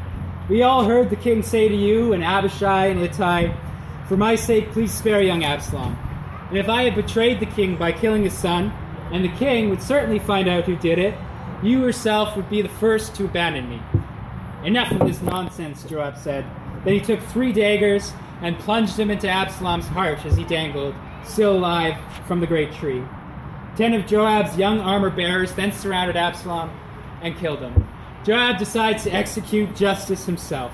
We 0.47 0.63
all 0.63 0.85
heard 0.85 1.09
the 1.09 1.17
king 1.17 1.43
say 1.43 1.69
to 1.69 1.75
you 1.75 2.13
and 2.13 2.23
Abishai 2.23 2.87
and 2.87 3.01
Ittai, 3.01 3.55
For 4.09 4.19
my 4.19 4.35
sake, 4.35 4.73
please 4.73 4.93
spare 4.93 5.23
young 5.23 5.43
Absalom. 5.43 5.97
And 6.51 6.59
if 6.59 6.69
I 6.69 6.83
had 6.83 6.95
betrayed 6.95 7.41
the 7.41 7.47
king 7.47 7.77
by 7.77 7.93
killing 7.93 8.25
his 8.25 8.37
son, 8.37 8.71
and 9.11 9.25
the 9.25 9.37
king 9.37 9.71
would 9.71 9.83
certainly 9.83 10.19
find 10.19 10.47
out 10.47 10.65
who 10.65 10.77
did 10.77 10.99
it, 10.99 11.15
you 11.63 11.81
yourself 11.81 12.37
would 12.37 12.51
be 12.51 12.61
the 12.61 12.69
first 12.69 13.15
to 13.15 13.25
abandon 13.25 13.71
me. 13.71 13.81
Enough 14.65 14.93
of 14.93 15.07
this 15.07 15.23
nonsense, 15.23 15.83
Joab 15.85 16.19
said. 16.19 16.45
Then 16.85 16.93
he 16.93 17.01
took 17.01 17.21
three 17.21 17.53
daggers 17.53 18.13
and 18.43 18.59
plunged 18.59 18.99
them 18.99 19.11
into 19.11 19.29
Absalom's 19.29 19.87
heart 19.87 20.27
as 20.27 20.37
he 20.37 20.45
dangled, 20.45 20.95
still 21.25 21.57
alive, 21.57 21.97
from 22.27 22.41
the 22.41 22.47
great 22.47 22.73
tree. 22.75 23.03
Ten 23.77 23.95
of 23.95 24.07
Joab's 24.07 24.59
young 24.59 24.81
armor 24.81 25.11
bearers 25.11 25.55
then 25.55 25.73
surrounded 25.73 26.17
Absalom 26.17 26.71
and 27.23 27.35
killed 27.39 27.61
him. 27.61 27.89
Joab 28.25 28.59
decides 28.59 29.05
to 29.05 29.11
execute 29.11 29.77
justice 29.77 30.25
himself. 30.25 30.73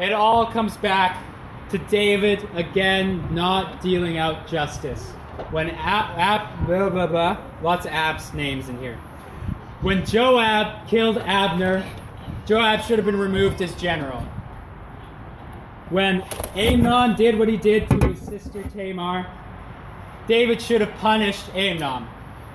It 0.00 0.12
all 0.12 0.46
comes 0.46 0.76
back 0.78 1.22
to 1.70 1.78
David 1.78 2.48
again 2.54 3.34
not 3.34 3.82
dealing 3.82 4.16
out 4.16 4.48
justice. 4.48 5.02
When 5.50 5.70
Ab, 5.70 6.66
blah, 6.66 6.88
blah, 6.88 7.06
blah, 7.06 7.36
lots 7.62 7.86
of 7.86 7.92
Ab's 7.92 8.32
names 8.32 8.68
in 8.68 8.78
here. 8.78 8.96
When 9.82 10.06
Joab 10.06 10.88
killed 10.88 11.18
Abner, 11.18 11.84
Joab 12.46 12.82
should 12.82 12.98
have 12.98 13.04
been 13.04 13.18
removed 13.18 13.60
as 13.60 13.74
general. 13.74 14.20
When 15.90 16.22
Amnon 16.56 17.14
did 17.16 17.38
what 17.38 17.48
he 17.48 17.56
did 17.56 17.88
to 17.90 18.08
his 18.08 18.20
sister 18.20 18.62
Tamar, 18.62 19.26
David 20.26 20.62
should 20.62 20.80
have 20.80 20.92
punished 20.94 21.54
Amnon. 21.54 22.06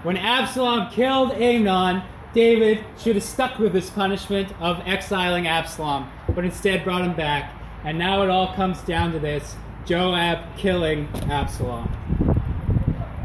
When 0.02 0.16
Absalom 0.16 0.90
killed 0.92 1.34
Amnon, 1.34 2.04
David 2.34 2.86
should 2.98 3.16
have 3.16 3.24
stuck 3.24 3.60
with 3.60 3.74
his 3.74 3.90
punishment 3.90 4.54
of 4.62 4.80
exiling 4.88 5.46
Absalom, 5.46 6.10
but 6.34 6.46
instead 6.46 6.86
brought 6.86 7.02
him 7.02 7.16
back 7.16 7.52
And 7.84 7.98
now 7.98 8.24
it 8.24 8.30
all 8.30 8.54
comes 8.54 8.82
down 8.82 9.14
to 9.14 9.20
this 9.20 9.56
Joab 9.86 10.58
killing 10.58 11.08
Absalom. 11.30 11.88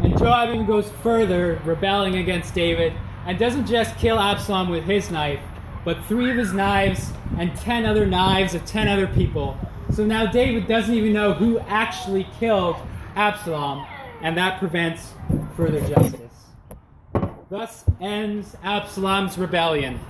And 0.03 0.17
Joab 0.19 0.51
even 0.51 0.67
goes 0.67 0.91
further, 1.03 1.61
rebelling 1.65 2.17
against 2.17 2.55
David, 2.55 2.93
and 3.27 3.39
doesn't 3.39 3.67
just 3.67 3.97
kill 3.99 4.19
Absalom 4.19 4.69
with 4.69 4.85
his 4.85 5.11
knife, 5.11 5.41
but 5.85 6.05
three 6.05 6.31
of 6.31 6.37
his 6.37 6.53
knives 6.53 7.11
and 7.37 7.55
ten 7.57 7.85
other 7.85 8.07
knives 8.07 8.55
of 8.55 8.65
ten 8.65 8.87
other 8.87 9.07
people. 9.09 9.59
So 9.93 10.05
now 10.05 10.27
David 10.27 10.69
doesn't 10.69 10.95
even 10.95 11.13
know 11.13 11.33
who 11.33 11.59
actually 11.61 12.27
killed 12.39 12.77
Absalom, 13.17 13.87
and 14.23 14.37
that 14.37 14.59
prevents 14.59 15.13
further 15.57 15.81
justice. 15.89 16.24
Thus 17.55 17.85
ends 18.01 18.57
Absalom's 18.65 19.39
rebellion. 19.39 20.01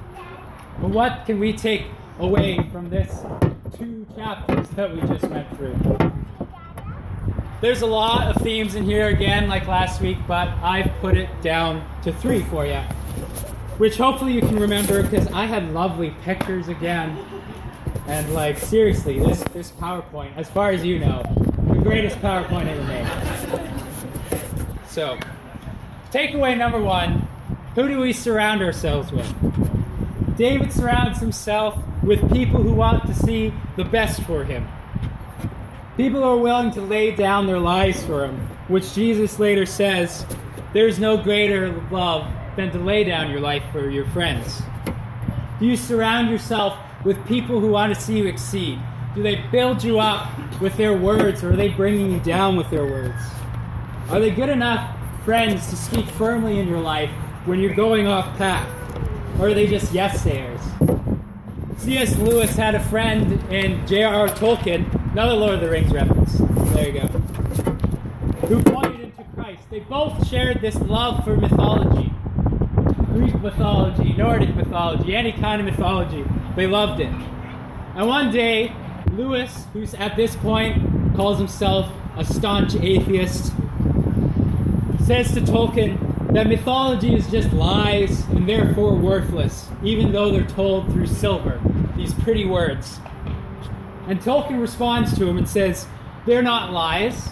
But 0.81 0.89
what 0.89 1.27
can 1.27 1.39
we 1.39 1.53
take 1.53 1.85
away 2.19 2.67
from 2.73 2.89
this 2.89 3.23
two 3.77 4.07
chapters 4.17 4.67
that 4.69 4.91
we 4.91 5.03
just 5.03 5.27
went 5.27 5.55
through? 5.59 5.77
There's 7.61 7.83
a 7.83 7.87
lot 7.87 8.35
of 8.35 8.43
themes 8.43 8.77
in 8.77 8.85
here 8.85 9.09
again, 9.09 9.47
like 9.47 9.67
last 9.67 10.01
week, 10.01 10.17
but 10.27 10.49
I've 10.63 10.91
put 11.03 11.19
it 11.19 11.29
down 11.43 11.87
to 12.05 12.15
three 12.15 12.45
for 12.45 12.65
you, 12.65 12.81
which 13.77 13.99
hopefully 13.99 14.33
you 14.33 14.41
can 14.41 14.59
remember 14.59 15.03
because 15.03 15.27
I 15.27 15.45
had 15.45 15.75
lovely 15.75 16.15
pictures 16.23 16.69
again. 16.69 17.15
And 18.07 18.33
like 18.33 18.57
seriously, 18.57 19.19
this 19.19 19.45
this 19.53 19.71
PowerPoint, 19.73 20.35
as 20.39 20.49
far 20.49 20.71
as 20.71 20.83
you 20.83 20.99
know, 20.99 21.23
the 21.69 21.79
greatest 21.83 22.17
PowerPoint 22.21 22.69
ever 22.69 22.85
made. 22.85 23.07
So, 24.89 25.19
takeaway 26.11 26.57
number 26.57 26.81
one: 26.81 27.29
Who 27.75 27.89
do 27.89 27.99
we 27.99 28.13
surround 28.13 28.63
ourselves 28.63 29.11
with? 29.11 30.37
David 30.37 30.73
surrounds 30.73 31.19
himself 31.19 31.77
with 32.05 32.33
people 32.33 32.63
who 32.63 32.73
want 32.73 33.05
to 33.07 33.15
see 33.15 33.53
the 33.77 33.85
best 33.85 34.23
for 34.23 34.45
him. 34.45 34.69
People 35.97 36.23
who 36.23 36.29
are 36.29 36.37
willing 36.37 36.71
to 36.73 36.81
lay 36.81 37.11
down 37.11 37.49
their 37.49 37.59
lives 37.59 38.05
for 38.05 38.25
him, 38.27 38.39
which 38.69 38.95
Jesus 38.95 39.41
later 39.41 39.67
says, 39.67 40.25
there's 40.73 41.01
no 41.01 41.17
greater 41.17 41.73
love 41.91 42.31
than 42.55 42.71
to 42.71 42.79
lay 42.79 43.03
down 43.03 43.31
your 43.33 43.41
life 43.41 43.65
for 43.73 43.91
your 43.91 44.07
friends. 44.07 44.63
Do 45.59 45.67
you 45.67 45.77
surround 45.77 46.31
yourself 46.31 46.79
with 47.05 47.27
people 47.27 47.59
who 47.59 47.69
want 47.69 47.93
to 47.93 48.01
see 48.01 48.19
you 48.19 48.27
exceed? 48.27 48.79
Do 49.17 49.23
they 49.23 49.45
build 49.51 49.83
you 49.83 49.99
up 49.99 50.31
with 50.61 50.77
their 50.77 50.97
words 50.97 51.43
or 51.43 51.53
are 51.53 51.57
they 51.57 51.71
bringing 51.71 52.13
you 52.13 52.21
down 52.21 52.55
with 52.55 52.71
their 52.71 52.87
words? 52.87 53.21
Are 54.11 54.21
they 54.21 54.31
good 54.31 54.49
enough 54.49 54.97
friends 55.25 55.71
to 55.71 55.77
speak 55.77 56.07
firmly 56.07 56.61
in 56.61 56.69
your 56.69 56.81
life 56.81 57.11
when 57.45 57.61
you're 57.61 57.75
going 57.75 58.07
off 58.07 58.37
path? 58.39 58.69
Or 59.39 59.49
are 59.49 59.55
they 59.55 59.67
just 59.67 59.93
yes 59.93 60.23
sayers? 60.23 60.61
C.S. 61.79 62.17
Lewis 62.19 62.57
had 62.57 62.75
a 62.75 62.81
friend 62.85 63.33
in 63.53 63.87
J.R.R. 63.87 64.29
Tolkien, 64.29 65.13
another 65.13 65.35
Lord 65.35 65.55
of 65.55 65.61
the 65.61 65.69
Rings 65.69 65.93
reference. 65.93 66.39
There 66.73 66.89
you 66.89 67.01
go. 67.01 67.07
Who 68.47 68.63
pointed 68.63 69.01
into 69.01 69.25
Christ. 69.35 69.63
They 69.71 69.81
both 69.81 70.27
shared 70.29 70.61
this 70.61 70.77
love 70.77 71.25
for 71.25 71.37
mythology 71.37 72.11
Greek 73.15 73.41
mythology, 73.41 74.13
Nordic 74.15 74.57
mythology, 74.57 75.15
any 75.15 75.31
kind 75.31 75.61
of 75.61 75.67
mythology. 75.67 76.25
They 76.57 76.67
loved 76.67 77.01
it. 77.01 77.13
And 77.95 78.09
one 78.09 78.33
day, 78.33 78.73
Lewis, 79.13 79.67
who's 79.73 79.95
at 79.95 80.17
this 80.17 80.35
point 80.35 81.15
calls 81.15 81.39
himself 81.39 81.89
a 82.17 82.25
staunch 82.25 82.75
atheist, 82.75 83.53
says 85.07 85.33
to 85.35 85.41
Tolkien 85.43 86.04
that 86.35 86.49
mythology 86.49 87.15
is 87.15 87.31
just 87.31 87.53
lies 87.53 88.25
and 88.31 88.49
therefore 88.49 88.97
worthless, 88.97 89.69
even 89.85 90.11
though 90.11 90.33
they're 90.33 90.45
told 90.45 90.93
through 90.93 91.07
silver, 91.07 91.61
these 91.97 92.13
pretty 92.13 92.45
words. 92.45 92.99
And 94.09 94.21
Tolkien 94.21 94.61
responds 94.61 95.17
to 95.17 95.29
him 95.29 95.39
and 95.39 95.49
says, 95.49 95.87
They're 96.27 96.43
not 96.43 96.73
lies. 96.73 97.29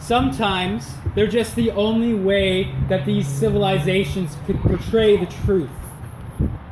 Sometimes 0.00 0.94
they're 1.16 1.26
just 1.26 1.56
the 1.56 1.72
only 1.72 2.14
way 2.14 2.72
that 2.88 3.04
these 3.04 3.26
civilizations 3.26 4.36
could 4.46 4.60
portray 4.60 5.16
the 5.16 5.26
truth. 5.26 5.70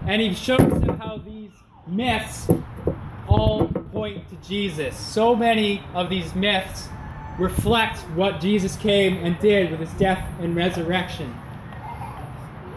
And 0.07 0.23
he 0.23 0.33
shows 0.33 0.61
him 0.61 0.97
how 1.01 1.19
these 1.19 1.51
myths 1.89 2.49
all 3.27 3.67
point 3.91 4.29
to 4.29 4.37
Jesus. 4.49 4.97
So 4.97 5.35
many 5.35 5.83
of 5.93 6.09
these 6.09 6.37
myths 6.37 6.89
reflect 7.37 7.99
what 8.15 8.41
Jesus 8.41 8.77
came 8.77 9.17
and 9.25 9.37
did 9.41 9.73
with 9.73 9.81
his 9.81 9.93
death 9.99 10.25
and 10.41 10.55
resurrection. 10.55 11.35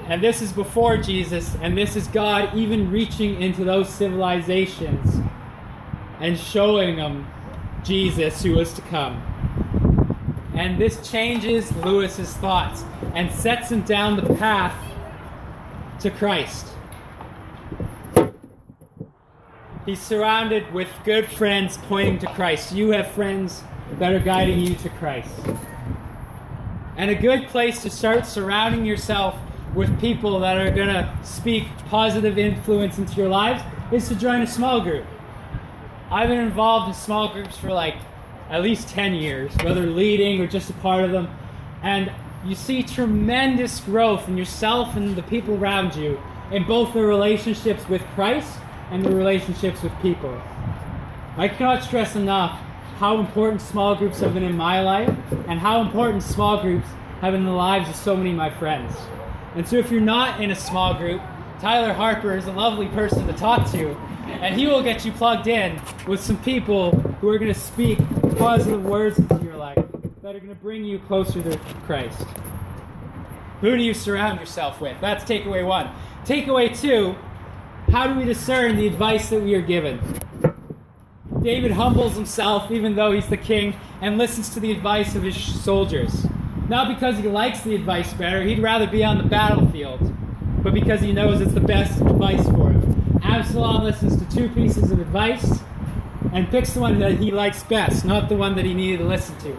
And 0.08 0.24
this 0.24 0.42
is 0.42 0.54
before 0.54 0.96
Jesus, 0.96 1.54
and 1.62 1.78
this 1.78 1.98
is 1.98 2.08
God 2.08 2.56
even 2.56 2.90
reaching 2.90 3.42
into 3.42 3.66
those 3.66 3.90
civilizations 3.90 5.22
and 6.22 6.40
showing 6.40 6.96
them 6.96 7.28
Jesus 7.84 8.42
who 8.42 8.54
was 8.54 8.72
to 8.74 8.82
come. 8.84 9.22
And 10.56 10.80
this 10.80 11.08
changes 11.10 11.76
Lewis's 11.78 12.34
thoughts 12.36 12.86
and 13.16 13.30
sets 13.32 13.70
him 13.70 13.82
down 13.82 14.16
the 14.16 14.34
path 14.36 14.76
to 16.00 16.10
Christ. 16.10 16.68
He's 19.86 20.02
surrounded 20.02 20.74
with 20.74 20.90
good 21.04 21.28
friends 21.28 21.78
pointing 21.84 22.20
to 22.20 22.28
Christ. 22.28 22.74
You 22.74 22.92
have 22.92 23.12
friends 23.12 23.62
that 24.00 24.14
are 24.14 24.20
guiding 24.20 24.60
you 24.60 24.76
to 24.76 24.90
Christ. 24.90 25.32
And 26.96 27.12
a 27.12 27.16
good 27.16 27.48
place 27.48 27.82
to 27.84 27.90
start 27.90 28.26
surrounding 28.26 28.86
yourself 28.86 29.38
with 29.78 30.02
people 30.02 30.40
that 30.40 30.58
are 30.58 30.72
going 30.72 30.88
to 30.88 31.08
speak 31.24 31.66
positive 31.88 32.40
influence 32.40 32.98
into 32.98 33.14
your 33.14 33.30
lives 33.30 33.62
is 33.92 34.08
to 34.08 34.16
join 34.16 34.42
a 34.42 34.48
small 34.48 34.82
group. 34.82 35.06
I've 36.10 36.30
been 36.30 36.40
involved 36.40 36.88
in 36.88 36.96
small 36.96 37.32
groups 37.32 37.56
for 37.58 37.70
like 37.70 37.96
at 38.50 38.64
least 38.64 38.90
10 38.90 39.14
years, 39.14 39.56
whether 39.62 39.86
leading 39.86 40.42
or 40.42 40.48
just 40.48 40.72
a 40.72 40.74
part 40.74 41.04
of 41.04 41.12
them. 41.12 41.30
And 41.84 42.12
you 42.44 42.56
see 42.56 42.82
tremendous 42.82 43.80
growth 43.82 44.28
in 44.28 44.36
yourself 44.36 44.96
and 44.96 45.16
the 45.16 45.22
people 45.22 45.54
around 45.54 45.96
you 45.96 46.20
in 46.52 46.64
both 46.64 46.94
the 46.94 47.04
relationships 47.04 47.88
with 47.88 48.02
Christ 48.16 48.58
and 48.90 49.06
the 49.06 49.12
relationships 49.12 49.84
with 49.84 49.94
people. 50.02 50.42
I 51.38 51.50
cannot 51.50 51.84
stress 51.84 52.16
enough 52.16 52.60
how 52.98 53.20
important 53.20 53.62
small 53.62 53.94
groups 53.94 54.22
have 54.22 54.34
been 54.34 54.44
in 54.44 54.58
my 54.58 54.82
life 54.82 55.16
and 55.48 55.60
how 55.60 55.82
important 55.82 56.24
small 56.24 56.60
groups 56.64 56.88
have 57.22 57.34
been 57.34 57.42
in 57.42 57.46
the 57.46 57.52
lives 57.52 57.88
of 57.90 57.96
so 57.96 58.18
many 58.18 58.32
of 58.32 58.38
my 58.38 58.50
friends. 58.50 58.96
And 59.58 59.68
so 59.68 59.78
if 59.78 59.90
you're 59.90 60.00
not 60.00 60.40
in 60.40 60.52
a 60.52 60.56
small 60.56 60.94
group, 60.94 61.20
Tyler 61.60 61.92
Harper 61.92 62.38
is 62.38 62.46
a 62.46 62.52
lovely 62.52 62.88
person 62.90 63.26
to 63.26 63.34
talk 63.34 63.70
to, 63.72 63.90
and 64.28 64.56
he 64.56 64.68
will 64.68 64.84
get 64.84 65.04
you 65.04 65.12
plugged 65.12 65.48
in 65.48 65.82
with 66.08 66.20
some 66.20 66.38
people 66.44 66.92
who 66.92 67.28
are 67.30 67.40
going 67.40 67.52
to 67.52 67.60
speak 67.60 67.98
positive 68.38 68.86
words 68.86 69.18
into 69.18 69.44
your 69.44 69.58
life 69.58 69.84
that 70.22 70.36
are 70.36 70.40
going 70.40 70.54
to 70.54 70.62
bring 70.62 70.86
you 70.86 71.00
closer 71.00 71.42
to 71.42 71.58
Christ. 71.88 72.22
Who 73.62 73.76
do 73.76 73.82
you 73.82 73.96
surround 73.96 74.40
yourself 74.40 74.80
with? 74.80 74.96
That's 75.02 75.24
takeaway 75.24 75.66
one. 75.66 75.90
Takeaway 76.24 76.80
two 76.80 77.16
how 77.92 78.06
do 78.06 78.20
we 78.20 78.26
discern 78.26 78.76
the 78.76 78.86
advice 78.86 79.30
that 79.30 79.42
we 79.42 79.56
are 79.56 79.62
given? 79.62 80.00
David 81.42 81.72
humbles 81.72 82.16
himself, 82.16 82.70
even 82.70 82.96
though 82.96 83.14
he's 83.14 83.28
the 83.28 83.38
king, 83.38 83.76
and 84.02 84.18
listens 84.18 84.50
to 84.50 84.60
the 84.60 84.72
advice 84.72 85.16
of 85.16 85.24
his 85.24 85.36
soldiers. 85.64 86.28
Not 86.70 86.94
because 86.94 87.18
he 87.18 87.28
likes 87.28 87.62
the 87.62 87.76
advice 87.76 88.14
better, 88.14 88.42
he'd 88.44 88.60
rather 88.60 88.88
be 88.88 89.04
on 89.04 89.18
the 89.18 89.24
battlefield, 89.24 90.14
but 90.62 90.74
because 90.74 91.00
he 91.00 91.14
knows 91.14 91.40
it's 91.40 91.54
the 91.54 91.62
best 91.62 92.02
advice 92.02 92.44
for 92.44 92.72
him. 92.72 93.20
Absalom 93.24 93.84
listens 93.84 94.18
to 94.18 94.36
two 94.36 94.50
pieces 94.50 94.92
of 94.92 95.00
advice 95.00 95.62
and 96.34 96.50
picks 96.50 96.74
the 96.74 96.82
one 96.82 97.00
that 97.00 97.14
he 97.14 97.32
likes 97.32 97.64
best, 97.64 98.04
not 98.04 98.28
the 98.28 98.36
one 98.36 98.56
that 98.56 98.66
he 98.66 98.74
needed 98.74 98.98
to 98.98 99.06
listen 99.06 99.38
to. 99.40 99.58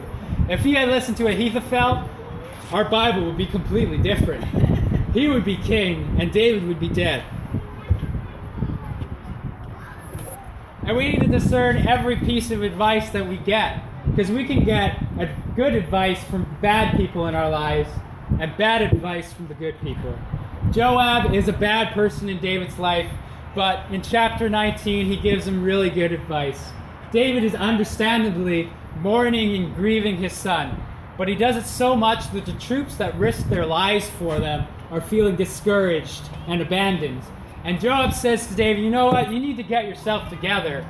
If 0.50 0.60
he 0.60 0.74
had 0.74 0.88
listened 0.88 1.16
to 1.16 1.26
Ahithophel, 1.26 2.08
our 2.72 2.84
Bible 2.84 3.24
would 3.24 3.38
be 3.38 3.46
completely 3.46 3.98
different. 3.98 4.44
He 5.14 5.28
would 5.28 5.44
be 5.44 5.56
king, 5.56 6.16
and 6.20 6.30
David 6.30 6.68
would 6.68 6.78
be 6.78 6.88
dead. 6.88 7.24
And 10.82 10.96
we 10.96 11.08
need 11.10 11.20
to 11.20 11.26
discern 11.26 11.86
every 11.88 12.16
piece 12.16 12.50
of 12.50 12.62
advice 12.62 13.10
that 13.10 13.26
we 13.26 13.38
get. 13.38 13.82
Because 14.18 14.32
we 14.32 14.46
can 14.46 14.64
get 14.64 14.98
good 15.54 15.74
advice 15.74 16.20
from 16.24 16.44
bad 16.60 16.96
people 16.96 17.28
in 17.28 17.36
our 17.36 17.48
lives 17.48 17.88
and 18.40 18.52
bad 18.56 18.82
advice 18.82 19.32
from 19.32 19.46
the 19.46 19.54
good 19.54 19.80
people. 19.80 20.12
Joab 20.72 21.32
is 21.32 21.46
a 21.46 21.52
bad 21.52 21.94
person 21.94 22.28
in 22.28 22.40
David's 22.40 22.80
life, 22.80 23.08
but 23.54 23.88
in 23.92 24.02
chapter 24.02 24.48
19, 24.48 25.06
he 25.06 25.16
gives 25.16 25.46
him 25.46 25.62
really 25.62 25.88
good 25.88 26.10
advice. 26.10 26.58
David 27.12 27.44
is 27.44 27.54
understandably 27.54 28.72
mourning 28.96 29.54
and 29.54 29.76
grieving 29.76 30.16
his 30.16 30.32
son, 30.32 30.82
but 31.16 31.28
he 31.28 31.36
does 31.36 31.54
it 31.54 31.64
so 31.64 31.94
much 31.94 32.28
that 32.32 32.44
the 32.44 32.54
troops 32.54 32.96
that 32.96 33.14
risk 33.14 33.48
their 33.48 33.66
lives 33.66 34.10
for 34.18 34.40
them 34.40 34.66
are 34.90 35.00
feeling 35.00 35.36
discouraged 35.36 36.28
and 36.48 36.60
abandoned. 36.60 37.22
And 37.62 37.80
Joab 37.80 38.12
says 38.12 38.48
to 38.48 38.54
David, 38.56 38.82
You 38.82 38.90
know 38.90 39.06
what? 39.06 39.30
You 39.30 39.38
need 39.38 39.58
to 39.58 39.62
get 39.62 39.86
yourself 39.86 40.28
together. 40.28 40.84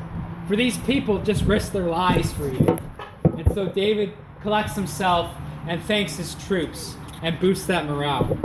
For 0.47 0.57
these 0.57 0.79
people 0.79 1.19
just 1.23 1.45
risk 1.45 1.73
their 1.73 1.89
lives 1.89 2.33
for 2.33 2.49
you. 2.49 2.79
So 3.59 3.67
David 3.67 4.13
collects 4.41 4.77
himself 4.77 5.35
and 5.67 5.83
thanks 5.83 6.15
his 6.15 6.37
troops 6.47 6.95
and 7.23 7.41
boosts 7.41 7.67
that 7.67 7.87
morale. 7.87 8.39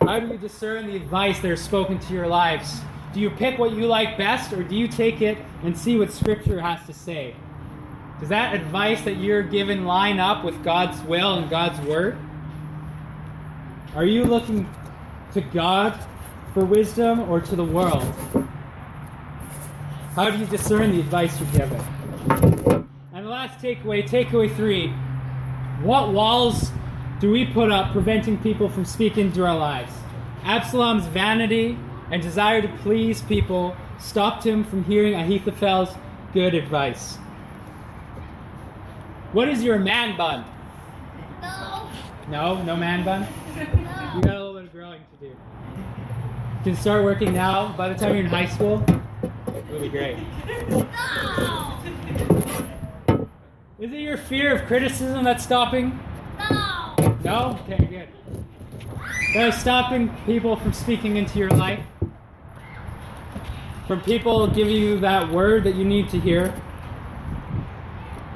How 0.00 0.18
do 0.18 0.26
you 0.26 0.36
discern 0.36 0.88
the 0.88 0.96
advice 0.96 1.38
that 1.38 1.52
is 1.52 1.62
spoken 1.62 2.00
to 2.00 2.12
your 2.12 2.26
lives? 2.26 2.80
Do 3.14 3.20
you 3.20 3.30
pick 3.30 3.56
what 3.56 3.70
you 3.70 3.86
like 3.86 4.18
best, 4.18 4.52
or 4.52 4.64
do 4.64 4.74
you 4.74 4.88
take 4.88 5.22
it 5.22 5.38
and 5.62 5.78
see 5.78 5.96
what 5.96 6.10
Scripture 6.10 6.60
has 6.60 6.84
to 6.86 6.92
say? 6.92 7.36
Does 8.18 8.30
that 8.30 8.52
advice 8.52 9.00
that 9.02 9.18
you're 9.18 9.44
given 9.44 9.84
line 9.84 10.18
up 10.18 10.42
with 10.42 10.64
God's 10.64 11.00
will 11.02 11.34
and 11.34 11.48
God's 11.48 11.80
word? 11.86 12.18
Are 13.94 14.04
you 14.04 14.24
looking 14.24 14.68
to 15.34 15.40
God 15.40 15.96
for 16.52 16.64
wisdom 16.64 17.30
or 17.30 17.40
to 17.42 17.54
the 17.54 17.64
world? 17.64 18.12
How 20.16 20.28
do 20.28 20.36
you 20.36 20.46
discern 20.46 20.90
the 20.90 20.98
advice 20.98 21.40
you're 21.40 21.48
given? 21.52 21.80
And 22.30 23.26
the 23.26 23.30
last 23.30 23.58
takeaway, 23.60 24.08
takeaway 24.08 24.54
three 24.54 24.92
what 25.82 26.12
walls 26.12 26.70
do 27.18 27.30
we 27.32 27.44
put 27.44 27.72
up 27.72 27.90
preventing 27.90 28.38
people 28.38 28.68
from 28.68 28.84
speaking 28.84 29.26
into 29.26 29.44
our 29.44 29.56
lives? 29.56 29.92
Absalom's 30.44 31.06
vanity 31.06 31.76
and 32.12 32.22
desire 32.22 32.62
to 32.62 32.68
please 32.78 33.22
people 33.22 33.76
stopped 33.98 34.44
him 34.46 34.62
from 34.62 34.84
hearing 34.84 35.14
Ahithophel's 35.14 35.92
good 36.32 36.54
advice. 36.54 37.16
What 39.32 39.48
is 39.48 39.64
your 39.64 39.78
man 39.78 40.16
bun? 40.16 40.44
No. 41.40 41.88
No, 42.28 42.62
no 42.62 42.76
man 42.76 43.04
bun? 43.04 43.26
You 43.56 44.22
got 44.22 44.36
a 44.36 44.38
little 44.38 44.54
bit 44.54 44.64
of 44.64 44.72
growing 44.72 45.00
to 45.00 45.26
do. 45.26 45.26
You 45.26 46.62
can 46.62 46.76
start 46.76 47.02
working 47.02 47.32
now. 47.32 47.74
By 47.76 47.88
the 47.88 47.94
time 47.96 48.14
you're 48.14 48.24
in 48.24 48.26
high 48.26 48.46
school, 48.46 48.84
it'll 49.68 49.80
be 49.80 49.88
great. 49.88 50.16
No. 50.68 51.71
Is 53.82 53.92
it 53.92 53.98
your 53.98 54.16
fear 54.16 54.54
of 54.54 54.66
criticism 54.68 55.24
that's 55.24 55.42
stopping? 55.42 55.98
No. 56.38 56.94
No? 57.24 57.58
Okay, 57.64 57.84
good. 57.84 58.08
That 59.34 59.48
is 59.48 59.56
stopping 59.56 60.08
people 60.24 60.54
from 60.54 60.72
speaking 60.72 61.16
into 61.16 61.40
your 61.40 61.50
life? 61.50 61.84
From 63.88 64.00
people 64.02 64.46
giving 64.46 64.76
you 64.76 65.00
that 65.00 65.28
word 65.32 65.64
that 65.64 65.74
you 65.74 65.84
need 65.84 66.08
to 66.10 66.20
hear? 66.20 66.54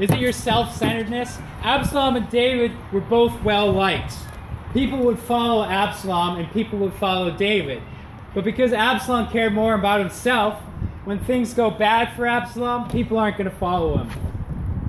Is 0.00 0.10
it 0.10 0.18
your 0.18 0.32
self 0.32 0.74
centeredness? 0.74 1.38
Absalom 1.62 2.16
and 2.16 2.28
David 2.28 2.72
were 2.90 3.00
both 3.00 3.40
well 3.44 3.70
liked. 3.70 4.14
People 4.72 4.98
would 5.04 5.20
follow 5.20 5.62
Absalom 5.62 6.40
and 6.40 6.50
people 6.50 6.80
would 6.80 6.94
follow 6.94 7.30
David. 7.30 7.80
But 8.34 8.42
because 8.42 8.72
Absalom 8.72 9.28
cared 9.28 9.52
more 9.52 9.74
about 9.74 10.00
himself, 10.00 10.60
when 11.04 11.20
things 11.20 11.54
go 11.54 11.70
bad 11.70 12.16
for 12.16 12.26
Absalom, 12.26 12.88
people 12.88 13.16
aren't 13.16 13.36
going 13.36 13.48
to 13.48 13.56
follow 13.56 13.98
him. 13.98 14.26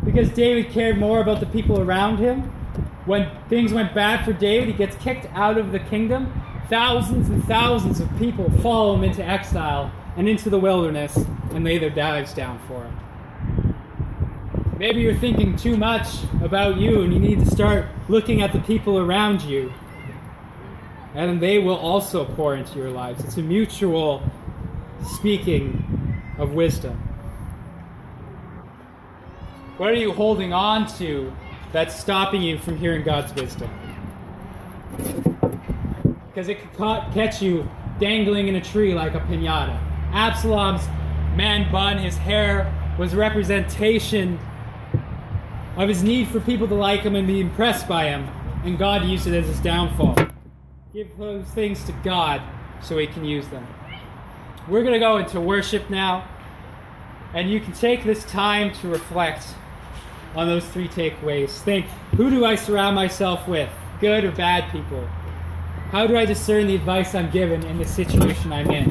Because 0.07 0.29
David 0.29 0.71
cared 0.71 0.97
more 0.97 1.19
about 1.19 1.41
the 1.41 1.45
people 1.47 1.81
around 1.81 2.17
him, 2.17 2.43
when 3.05 3.29
things 3.49 3.73
went 3.73 3.93
bad 3.93 4.23
for 4.23 4.31
David, 4.31 4.69
he 4.69 4.73
gets 4.73 4.95
kicked 5.03 5.27
out 5.33 5.57
of 5.57 5.73
the 5.73 5.79
kingdom. 5.79 6.31
Thousands 6.69 7.27
and 7.27 7.43
thousands 7.43 7.99
of 7.99 8.09
people 8.17 8.49
follow 8.61 8.95
him 8.95 9.03
into 9.03 9.21
exile 9.21 9.91
and 10.15 10.29
into 10.29 10.49
the 10.49 10.57
wilderness 10.57 11.17
and 11.51 11.65
lay 11.65 11.77
their 11.77 11.93
lives 11.93 12.33
down 12.33 12.57
for 12.69 12.85
him. 12.85 13.75
Maybe 14.77 15.01
you're 15.01 15.13
thinking 15.13 15.57
too 15.57 15.75
much 15.75 16.07
about 16.41 16.77
you 16.77 17.01
and 17.01 17.11
you 17.11 17.19
need 17.19 17.39
to 17.39 17.51
start 17.51 17.85
looking 18.07 18.41
at 18.41 18.53
the 18.53 18.59
people 18.59 18.99
around 18.99 19.41
you. 19.41 19.73
And 21.15 21.41
they 21.41 21.59
will 21.59 21.75
also 21.75 22.23
pour 22.23 22.55
into 22.55 22.77
your 22.77 22.91
lives. 22.91 23.25
It's 23.25 23.35
a 23.35 23.41
mutual 23.41 24.23
speaking 25.03 26.23
of 26.37 26.53
wisdom. 26.53 27.06
What 29.77 29.91
are 29.91 29.95
you 29.95 30.11
holding 30.11 30.53
on 30.53 30.87
to 30.97 31.31
that's 31.71 31.95
stopping 31.95 32.41
you 32.41 32.57
from 32.57 32.77
hearing 32.77 33.03
God's 33.03 33.31
wisdom? 33.35 33.69
Because 36.29 36.49
it 36.49 36.59
could 36.59 36.73
ca- 36.73 37.11
catch 37.13 37.43
you 37.43 37.69
dangling 37.99 38.47
in 38.47 38.55
a 38.55 38.61
tree 38.61 38.95
like 38.95 39.13
a 39.13 39.19
pinata. 39.19 39.79
Absalom's 40.13 40.87
man 41.35 41.71
bun, 41.71 41.99
his 41.99 42.17
hair, 42.17 42.73
was 42.97 43.13
representation 43.13 44.39
of 45.75 45.87
his 45.87 46.01
need 46.01 46.27
for 46.29 46.39
people 46.39 46.67
to 46.67 46.73
like 46.73 47.01
him 47.01 47.15
and 47.15 47.27
be 47.27 47.39
impressed 47.39 47.87
by 47.87 48.05
him, 48.05 48.27
and 48.63 48.79
God 48.79 49.05
used 49.05 49.27
it 49.27 49.37
as 49.37 49.45
his 49.45 49.59
downfall. 49.59 50.15
Give 50.91 51.15
those 51.19 51.45
things 51.49 51.83
to 51.83 51.91
God 52.03 52.41
so 52.81 52.97
he 52.97 53.05
can 53.05 53.23
use 53.23 53.47
them. 53.49 53.67
We're 54.67 54.81
going 54.81 54.93
to 54.93 54.99
go 54.99 55.17
into 55.17 55.39
worship 55.39 55.87
now, 55.91 56.27
and 57.35 57.51
you 57.51 57.59
can 57.59 57.73
take 57.73 58.03
this 58.03 58.23
time 58.25 58.73
to 58.81 58.87
reflect 58.87 59.43
on 60.37 60.47
those 60.47 60.65
three 60.65 60.87
takeaways. 60.87 61.49
Think 61.63 61.87
who 62.15 62.29
do 62.29 62.45
I 62.45 62.55
surround 62.55 62.95
myself 62.95 63.47
with, 63.47 63.69
good 63.99 64.23
or 64.23 64.31
bad 64.31 64.71
people? 64.71 65.05
How 65.91 66.05
do 66.05 66.15
I 66.15 66.25
discern 66.25 66.67
the 66.67 66.75
advice 66.75 67.15
I'm 67.15 67.31
given 67.31 67.65
in 67.65 67.79
the 67.79 67.85
situation 67.85 68.53
I'm 68.53 68.69
in? 68.69 68.89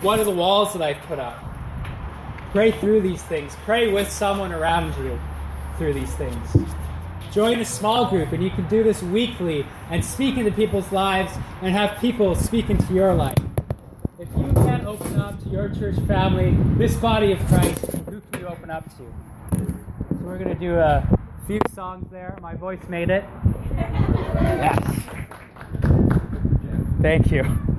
What 0.00 0.18
are 0.20 0.24
the 0.24 0.30
walls 0.30 0.72
that 0.72 0.82
I've 0.82 1.00
put 1.02 1.18
up? 1.18 1.38
Pray 2.52 2.70
through 2.70 3.02
these 3.02 3.22
things. 3.22 3.56
Pray 3.64 3.92
with 3.92 4.10
someone 4.10 4.52
around 4.52 4.96
you 5.04 5.20
through 5.76 5.92
these 5.92 6.14
things. 6.14 6.56
Join 7.32 7.58
a 7.58 7.64
small 7.64 8.08
group, 8.08 8.32
and 8.32 8.42
you 8.42 8.50
can 8.50 8.66
do 8.68 8.84
this 8.84 9.02
weekly 9.02 9.66
and 9.90 10.04
speak 10.04 10.36
into 10.36 10.52
people's 10.52 10.90
lives 10.92 11.32
and 11.62 11.72
have 11.72 11.98
people 11.98 12.34
speak 12.36 12.70
into 12.70 12.94
your 12.94 13.12
life. 13.12 13.36
If 14.18 14.28
you 14.36 14.52
can't 14.54 14.86
open 14.86 15.18
up 15.20 15.42
to 15.42 15.48
your 15.48 15.68
church 15.68 15.96
family, 16.06 16.56
this 16.78 16.94
body 16.94 17.32
of 17.32 17.40
Christ, 17.46 17.84
you 18.44 18.50
open 18.50 18.70
up 18.70 18.84
to? 18.96 18.96
So 18.98 20.16
we're 20.20 20.36
going 20.36 20.52
to 20.52 20.60
do 20.60 20.74
a 20.74 21.18
few 21.46 21.60
songs 21.74 22.10
there. 22.10 22.36
My 22.42 22.54
voice 22.54 22.80
made 22.88 23.08
it. 23.08 23.24
Yes. 23.74 24.78
Thank 27.00 27.30
you. 27.30 27.73